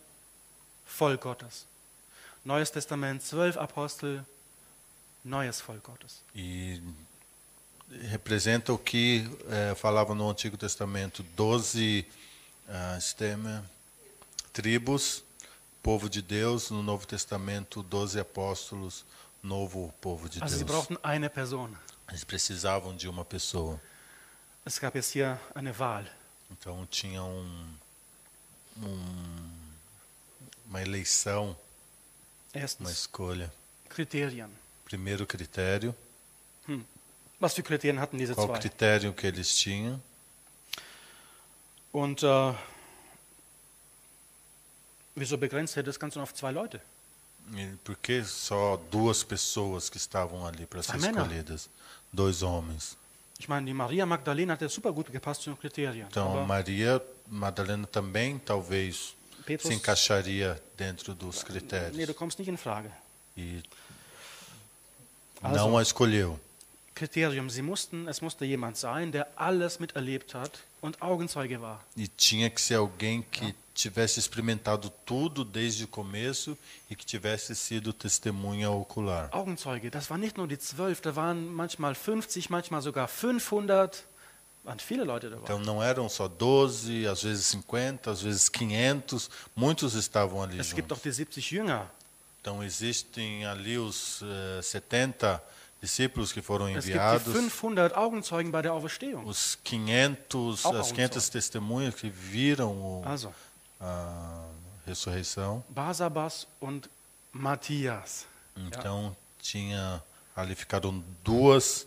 [0.86, 1.66] Volk Gottes.
[2.44, 4.24] Neues Testament zwölf Apostel,
[5.24, 6.22] neues Volk Gottes.
[6.34, 6.80] E
[7.90, 12.06] representa o que eh, falava no Antigo Testamento: 12
[12.68, 12.98] ah,
[14.52, 15.22] tribos,
[15.82, 16.70] povo de Deus.
[16.70, 19.04] No Novo Testamento, 12 apóstolos,
[19.42, 20.70] novo povo de Also sie Deus.
[20.70, 21.70] brauchten eine Person.
[22.08, 23.80] Eles precisavam de uma pessoa.
[24.64, 26.04] Es gab jetzt hier eine Wahl.
[26.50, 27.74] Então tinha um,
[28.76, 29.50] um-
[30.68, 31.56] uma eleição,
[32.80, 33.52] uma escolha.
[33.88, 34.48] Kriterien.
[34.84, 35.94] Primeiro critério,
[37.38, 38.58] Was für Kriterien hatten diese qual zwei?
[38.58, 40.00] critério que eles tinham?
[41.92, 42.52] Und äh,
[45.14, 46.80] wieso begrenzt er das Ganze auf zwei Leute?
[47.54, 51.22] E Por que só duas pessoas que estavam ali para ser Männer.
[51.22, 51.68] escolhidas?
[52.12, 52.96] Dois homens.
[53.38, 56.06] Ich meine, die Maria Magdalena hat ja super gut gepasst zu den Kriterien.
[56.08, 59.14] Então aber Maria Madalena também talvez
[59.44, 62.16] Petrus, se encaixaria dentro dos nee, du critérios.
[62.16, 62.90] kommst nicht in Frage.
[63.36, 63.62] E
[65.42, 66.40] não a escolheu.
[66.96, 71.84] Kriterium, sie mussten, es musste jemand sein, der alles miterlebt hat und Augenzeuge war.
[71.94, 76.56] E tinha que ser alguém que tivesse experimentado tudo desde o começo
[76.90, 79.28] e que tivesse sido testemunha ocular.
[79.30, 84.02] Augenzeuge, das waren nicht nur die zwölf, da waren manchmal 50, manchmal sogar 500,
[84.64, 85.44] waren viele Leute dabei.
[85.44, 90.72] Então não eram só 12, às vezes 50, às vezes 500, muitos estavam ali Es
[90.72, 91.90] gibt auch die 70 Jünger.
[92.40, 95.42] Então existem ali os eh, 70
[95.80, 99.24] discípulos que foram enviados, 500 Augenzeugen bei der Auferstehung.
[99.26, 103.32] os 500, Auch as 500 testemunhas que viram o- Also,
[103.80, 104.44] a
[104.86, 105.62] ressurreição.
[105.68, 106.88] Basabas und
[107.32, 108.26] Matthias.
[108.56, 110.02] Então tinha
[110.34, 111.86] ali ficaram duas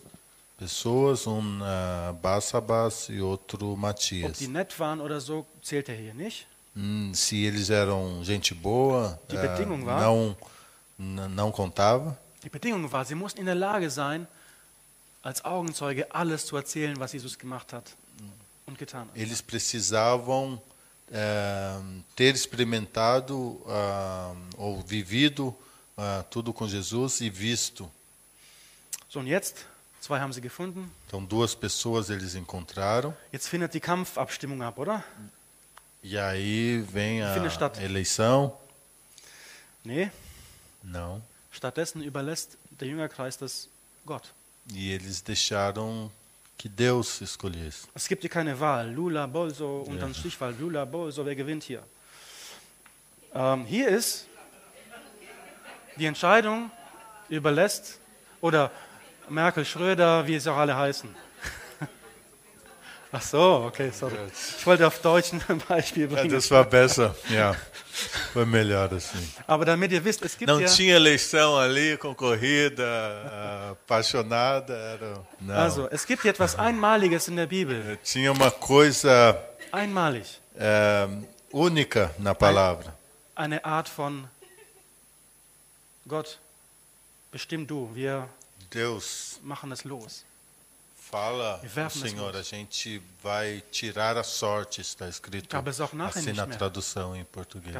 [0.56, 4.38] pessoas, um uh, Barsabás e outro Ob Matias.
[4.38, 6.46] die nett waren oder so, zählt er hier nicht.
[6.76, 9.18] Hum, se eles eram gente boa,
[9.84, 10.36] war- não,
[11.28, 12.16] não contava.
[12.42, 14.26] Die Bedingung war, sie mussten in der Lage sein,
[15.22, 17.94] als Augenzeuge alles zu erzählen, was Jesus gemacht hat
[18.66, 19.16] und getan hat.
[19.16, 20.60] Eles precisavam
[21.10, 21.78] eh,
[22.16, 25.54] ter experimentado ah, ou vivido
[25.96, 27.90] ah, tudo com Jesus e visto.
[29.08, 29.66] So, und jetzt,
[30.00, 30.90] zwei haben sie gefunden.
[31.06, 33.12] Então, duas pessoas eles encontraram.
[33.32, 35.04] Jetzt findet die Kampfabstimmung ab, oder?
[36.02, 37.36] E aí vem a
[37.82, 38.56] eleição.
[39.84, 40.10] Nee,
[40.82, 41.20] Não.
[41.50, 43.68] Stattdessen überlässt der Jüngerkreis das
[44.06, 44.32] Gott.
[44.74, 46.10] E eles deixaram
[46.56, 47.88] que Deus escolhesse.
[47.94, 48.92] Es gibt hier keine Wahl.
[48.92, 50.54] Lula, Bolso und dann Stichwahl.
[50.58, 51.82] Lula, Bolso, wer gewinnt hier?
[53.34, 54.26] Ähm, hier ist
[55.96, 56.70] die Entscheidung
[57.28, 57.98] überlässt,
[58.40, 58.70] oder
[59.28, 61.14] Merkel, Schröder, wie es auch alle heißen.
[63.12, 64.14] Ach so, okay, sorry.
[64.58, 66.30] Ich wollte auf Deutsch ein Beispiel É, bringen.
[66.30, 67.14] das war besser.
[67.28, 67.56] Ja.
[68.32, 69.18] Foi melhor assim.
[69.48, 74.72] Aber damit ihr wisst, es gibt Não ja, tinha eleição ali, concorrida, apaixonada.
[74.74, 75.26] Era...
[75.40, 75.54] Não.
[75.56, 77.98] also, es gibt hier etwas Einmaliges in der Bibel.
[78.04, 79.36] Tinha uma coisa
[79.72, 80.40] Einmalig.
[80.56, 81.08] eh,
[81.52, 82.94] única na palavra.
[83.34, 84.28] Eine Art von
[86.06, 86.38] Gott,
[87.32, 88.28] bestimm du, wir
[88.72, 90.24] Deus machen es los.
[91.10, 95.56] Fala, es Senhor, a gente vai tirar a sorte, está escrito
[96.06, 97.74] assim na tradução em português.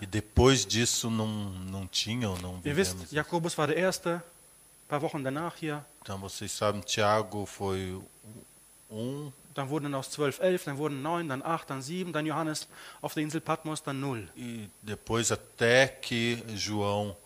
[0.00, 2.94] E depois disso não, não tinha ou não vivemos.
[2.94, 4.22] wisst, Jakobus war der Erste, ein
[4.88, 5.84] paar Wochen danach hier.
[6.02, 8.00] Então vocês sabem, Tiago foi
[8.90, 12.68] um, Dann wurden aus zwölf elf, dann wurden neun, dann acht, dann sieben, dann Johannes
[13.02, 14.28] auf der Insel Patmos, dann null.
[14.36, 17.16] e depois até que João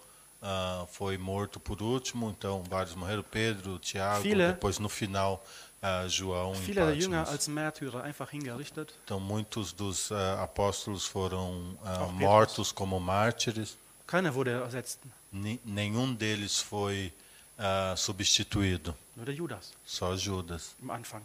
[0.42, 5.44] ah, foi morto por último, então vários morreram, Pedro, Tiago, Viele- depois no final
[5.80, 8.92] ah, João em Viele der Jünger als Märtyrer einfach hingerichtet.
[9.04, 11.76] Então muitos dos ah, apóstolos foram
[12.12, 13.76] mortos como mártires,
[14.06, 14.98] Keiner wurde ersetzt,
[15.32, 17.12] Ni- nenhum deles foi
[17.58, 20.74] ah, substituído, nur der Judas só Judas.
[20.82, 21.22] am Anfang.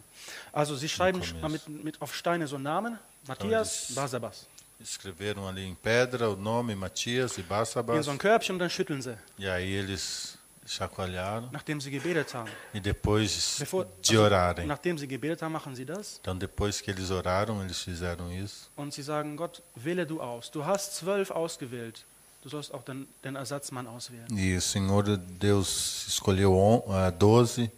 [0.52, 2.98] Also sie schreiben mit, mit auf Steine so Namen.
[3.26, 4.46] Matthias, Barsabas.
[4.80, 8.70] Escreveram ali em pedra o nome Matias e In Barsabas, so ein Körbchen und dann
[8.70, 11.48] schütteln sie, e aí eles chacoalharam.
[11.50, 12.48] nachdem sie gebetet haben.
[12.72, 14.66] E depois Bevor, de orarem.
[14.68, 16.18] nachdem sie gebetet haben, machen sie das.
[16.20, 18.70] Então, depois que eles oraram, eles fizeram isso.
[18.76, 20.50] Und sie sagen, Gott, wähle du aus.
[20.50, 22.04] Du hast zwölf ausgewählt.
[22.42, 24.26] Du sollst auch den, den Ersatzmann auswählen.
[24.30, 27.68] E o Senhor Deus escolheu on- ah, 12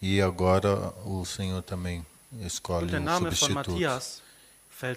[0.00, 2.06] e agora o Senhor também
[2.40, 3.54] escolhe um substituto.
[3.54, 4.22] Matthias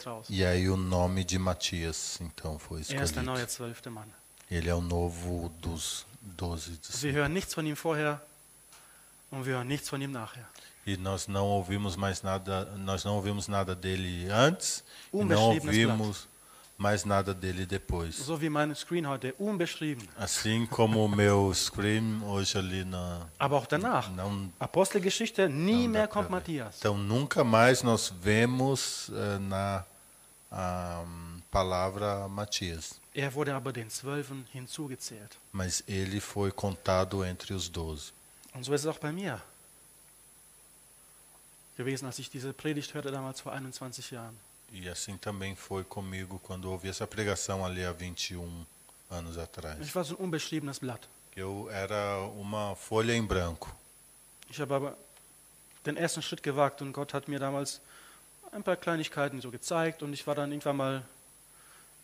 [0.05, 0.27] raus.
[0.29, 3.31] E aí o nome de Matias, então, foi Er ist der escolhido.
[3.33, 4.07] neue zwölfte Mann.
[4.49, 6.69] Ele é o novo dos 12.
[6.71, 7.15] Wir discípulos.
[7.15, 8.21] hören nichts von ihm vorher
[9.31, 10.45] und wir hören nichts von ihm nachher.
[10.85, 14.83] E nós não ouvimos mais nada, nós não ouvimos nada dele antes
[15.13, 16.27] e não ouvimos
[16.77, 18.15] mais nada dele depois.
[18.15, 20.07] So wie mein Screen heute, unbeschrieben.
[20.15, 24.09] Assim como o meu scream hoje ali na Aber auch danach.
[24.11, 26.29] não Apostelgeschichte, nie mehr kommt.
[26.29, 26.77] Matthias.
[26.79, 29.83] Então nunca mais nós vemos eh, na
[30.51, 31.03] ah,
[31.51, 35.35] palavra Matias, Er wurde aber den Zwölfen hinzugezählt.
[35.51, 38.11] mas ele foi contado entre os doze.
[38.53, 39.41] Und so ist es auch bei mir
[41.75, 44.37] gewesen, als ich diese Predigt hörte damals vor 21 Jahren.
[44.71, 48.65] E assim também foi comigo quando ouvi essa pregação ali há 21
[49.09, 49.79] anos atrás.
[49.79, 51.07] Ich war so ein unbeschriebenes Blatt.
[51.35, 53.73] Eu era uma folha em branco.
[54.49, 54.97] Ich habe aber
[55.85, 57.79] den ersten Schritt gewagt und Gott hat mir damals
[58.51, 61.05] ein paar Kleinigkeiten so gezeigt und ich war dann irgendwann mal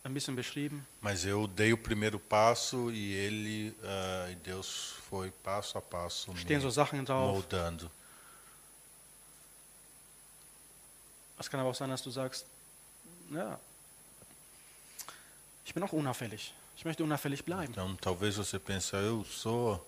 [0.04, 0.86] ein bisschen beschrieben.
[1.00, 6.32] Mas eu dei o primeiro passo e ele ah, e Deus foi passo a passo
[6.32, 7.32] me Stehen so Sachen drauf.
[7.34, 7.90] moldando.
[11.38, 12.46] Es kann aber auch sein, dass du sagst,
[13.30, 13.58] ja,
[15.64, 16.52] ich bin auch unauffällig.
[16.76, 17.72] Ich möchte unauffällig bleiben.
[17.72, 19.80] Então talvez você pense, "Ah, eu sou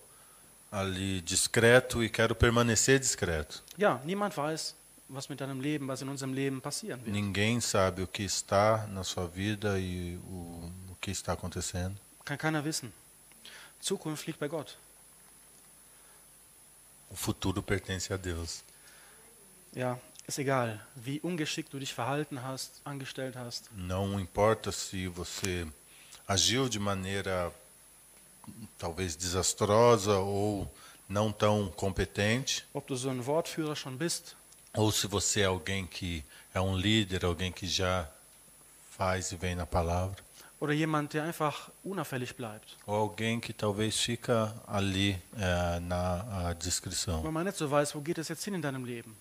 [0.71, 3.61] ali discreto e quero permanecer discreto.
[3.77, 4.75] Ja, niemand weiß,
[5.09, 7.13] was mit deinem Leben, was in unserem Leben passieren wird.
[7.13, 11.97] Ninguém sabe o que está na sua vida e o, o que está acontecendo.
[12.25, 12.91] Kann keiner wissen.
[13.81, 14.77] Zukunft liegt bei Gott.
[17.09, 18.63] O futuro pertence a Deus.
[19.73, 19.97] Ja,
[20.27, 23.69] ist egal, wie ungeschickt du dich verhalten hast, angestellt hast.
[23.75, 25.65] Não importa se você
[26.27, 27.51] agiu de maneira
[28.77, 30.69] talvez desastrosa ou
[31.07, 34.35] não tão competente, Ob du so ein Wortführer schon bist,
[34.75, 36.23] ou se você é alguém que
[36.53, 38.07] é um líder, alguém que já
[38.97, 40.27] faz e vem na palavra,
[40.59, 42.75] Oder jemand, der einfach unauffällig bleibt.
[42.87, 47.23] Ou alguém que talvez fica ali eh, na descrição.
[47.23, 49.15] Weil man nicht so weiß, wo geht es jetzt hin in deinem Leben.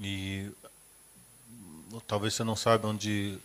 [0.00, 0.50] E
[1.92, 3.38] hum, talvez você não saiba onde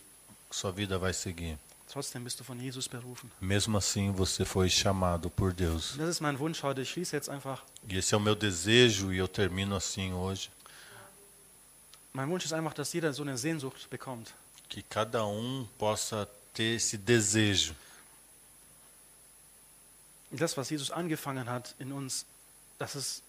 [0.50, 1.58] sua vida vai seguir.
[1.88, 3.30] Trotzdem bist du von Jesus berufen.
[3.40, 5.96] Mesmo assim, você foi chamado por Deus.
[5.96, 6.82] Das ist mein Wunsch heute.
[6.82, 7.62] Ich schließe jetzt einfach.
[7.88, 10.50] E esse é o meu desejo e eu termino assim hoje.
[12.12, 14.34] Mein Wunsch ist einfach, dass jeder so eine Sehnsucht bekommt.
[14.68, 17.74] Que cada um possa ter esse desejo.
[20.30, 22.26] Das, was Jesus angefangen hat in uns,
[22.78, 23.22] dass es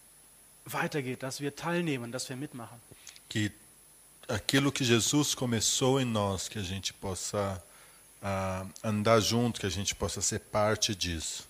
[0.66, 2.82] weitergeht, dass wir teilnehmen, dass wir mitmachen.
[3.30, 3.52] Que
[4.28, 7.62] aquilo que Jesus começou em nós, que a gente possa
[8.22, 11.48] ah, andar junto, que a gente possa ser parte disso.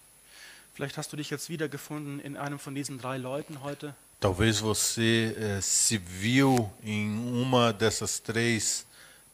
[0.73, 3.95] Vielleicht hast du dich jetzt wiedergefunden in einem von diesen drei Leuten heute.
[4.19, 8.85] Talvez você eh, se viu em uma dessas três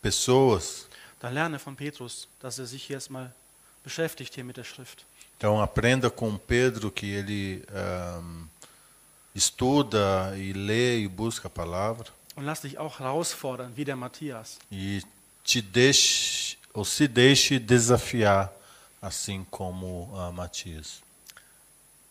[0.01, 0.87] pessoas.
[1.19, 3.33] Dann lerne von Petrus, dass er sich erstmal
[3.83, 5.05] beschäftigt hier mit der Schrift.
[5.37, 8.47] Então aprenda com Pedro que ele ahm,
[9.35, 14.57] estuda e lê e busca a palavra Und lass dich auch herausfordern, wie der Matthias.
[14.71, 15.01] e
[15.43, 18.51] te deixe ou se deixe desafiar,
[19.01, 21.01] assim como ah, Matias.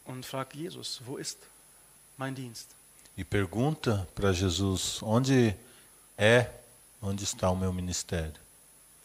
[0.05, 1.39] Und frag Jesus, wo ist
[2.17, 2.69] mein Dienst?
[3.17, 5.55] E pergunta para Jesus onde
[6.17, 6.47] é,
[7.03, 8.35] onde está o meu ministério.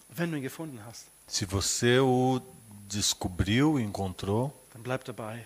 [0.09, 2.39] Wenn du ihn gefunden hast, Se você o
[2.87, 5.45] descobriu e encontrou, dann bleib dabei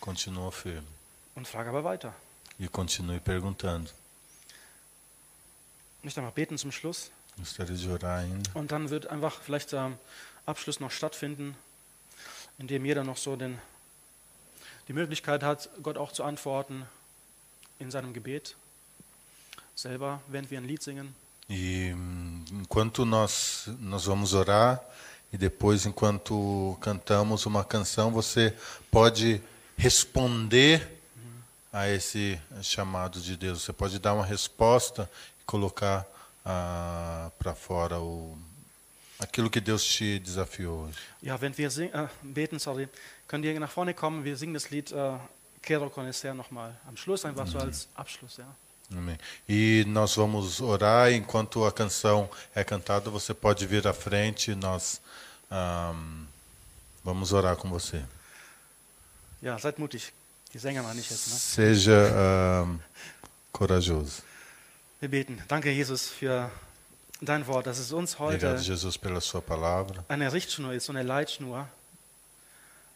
[0.00, 0.86] continua firme
[1.34, 2.14] und frag aber weiter.
[2.58, 3.90] e continue perguntando.
[6.00, 7.10] Ich möchte mal beten zum Schluss.
[8.54, 9.92] Und dann wird einfach vielleicht der
[10.46, 11.54] Abschluss noch stattfinden,
[12.56, 13.58] indem jeder noch so den,
[14.88, 16.86] die Möglichkeit hat, Gott auch zu antworten
[17.78, 18.56] in seinem Gebet.
[19.74, 21.14] Selber, während wir ein Lied singen.
[21.50, 21.94] E
[22.50, 24.80] enquanto nós nós vamos orar
[25.30, 28.56] e depois enquanto cantamos uma canção, você
[28.90, 29.42] pode
[29.76, 30.80] responder
[31.70, 33.62] a esse chamado de Deus.
[33.62, 35.10] Você pode dar uma resposta
[35.50, 36.06] colocar
[36.44, 38.38] ah, para fora o
[39.18, 40.98] aquilo que Deus te desafiou hoje.
[41.22, 42.88] Ja, während wir sing, äh, beten, sorry,
[43.26, 44.24] könnt ihr nach vorne kommen.
[44.24, 45.18] Wir singen das Lied äh,
[45.60, 46.74] Quero Conhecer nochmal.
[46.86, 48.36] Am Schluss einfach so als Abschluss.
[48.38, 48.46] Ja.
[48.96, 49.18] Amém.
[49.48, 53.10] E nós vamos orar enquanto a canção é cantada.
[53.10, 54.54] Você pode vir à frente.
[54.54, 55.00] Nós
[55.50, 56.26] ahm,
[57.04, 58.02] vamos orar com você.
[59.42, 60.12] ja, seid mutig.
[60.52, 61.28] Die Sänger meine ich jetzt.
[61.28, 61.34] Ne?
[61.34, 62.80] Seja ahm,
[63.52, 64.22] corajoso.
[65.00, 65.42] Wir beten.
[65.48, 66.50] Danke, Jesus, für
[67.20, 70.04] dein Wort, dass es uns heute Obrigado, Jesus, pela sua palavra.
[70.08, 71.66] eine Richtschnur ist, so eine Leitschnur,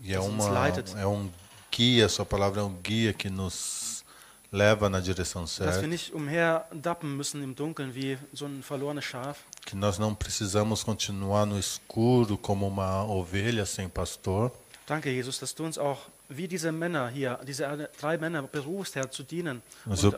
[0.02, 0.94] E é Das uns uma leitet.
[0.96, 1.30] é um
[1.70, 2.08] guia.
[2.08, 4.04] Sua palavra é um guia que nos
[4.52, 5.86] leva na direção dass wir certa.
[5.86, 11.46] nicht umherdappen müssen im Dunkeln wie so ein verlorenes Schaf, Que nós não precisamos continuar
[11.46, 14.52] no escuro como uma ovelha sem pastor.
[14.86, 19.10] Danke, Jesus, dass du uns auch wie diese Männer hier, diese drei Männer berufst, Herr,
[19.10, 19.62] zu dienen.
[19.86, 20.14] Mas Und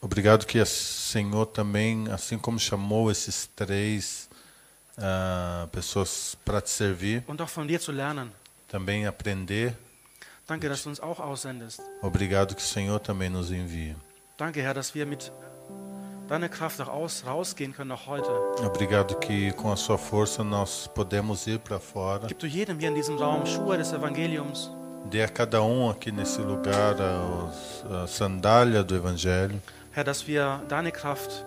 [0.00, 4.28] obrigado que o Senhor também, assim como chamou esses três
[4.98, 7.24] ah, pessoas para te servir,
[8.68, 9.76] também aprender.
[10.46, 11.80] Danke, dass du uns auch aussendest.
[12.02, 13.94] Obrigado que o Senhor também nos envia.
[14.36, 15.30] Danke, Herr, dass wir mit
[16.28, 18.28] deiner Kraft aus, rausgehen können, auch heute.
[18.64, 22.26] Obrigado que com a sua força nós podemos ir para fora.
[22.26, 24.70] Gib du jedem hier in diesem Raum Schuhe des Evangeliums.
[25.04, 29.60] Dê a cada um aqui nesse lugar a sandália do Evangelho.
[30.00, 31.44] Herr, dass wir deine Kraft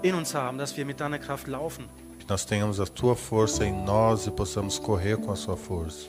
[0.00, 1.84] in uns haben, dass wir mit deiner Kraft laufen.
[2.18, 6.08] Que nós tenhamos a tua força em nós e possamos correr com a sua força.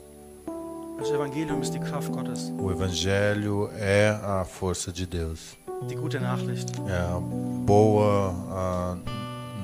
[0.98, 5.58] Das Evangelium ist die Kraft Gottes, O Evangelho é a força de Deus.
[5.90, 6.72] die gute Nachricht.
[6.88, 7.20] É a
[7.66, 8.98] boa a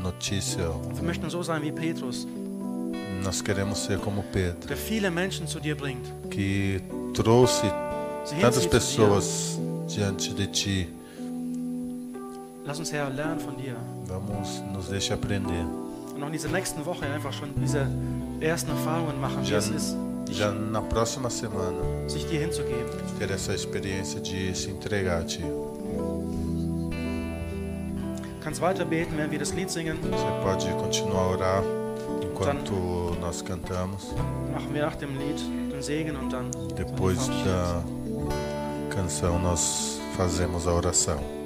[0.03, 0.67] notícia.
[0.95, 2.27] Wir möchten so sein wie Petrus,
[3.23, 6.05] Nós queremos ser como Pedro, der viele Menschen zu dir bringt.
[6.29, 6.81] que
[7.13, 7.63] trouxe
[8.41, 9.57] tantas pessoas
[9.87, 10.98] diante de ti.
[12.69, 13.75] Lass uns, Herr, lernen von dir.
[14.05, 15.65] Vamos, nos deixe aprender.
[16.13, 17.87] Und auch in dieser nächsten Woche einfach schon diese
[18.41, 19.95] ersten Erfahrungen machen, wie Já, es ist,
[20.29, 22.91] já na próxima semana, sich dir hinzugeben.
[23.17, 25.43] ter essa experiência de se entregar a ti.
[28.43, 29.97] Kannst weiter beten, während wir das Lied singen.
[30.03, 31.63] Você pode continuar a orar
[32.21, 34.13] enquanto nós cantamos.
[34.53, 35.41] Machen wir nach dem Lied
[35.71, 37.83] den Segen und dann Depois da
[38.95, 41.38] canção, nós fazemos a oração.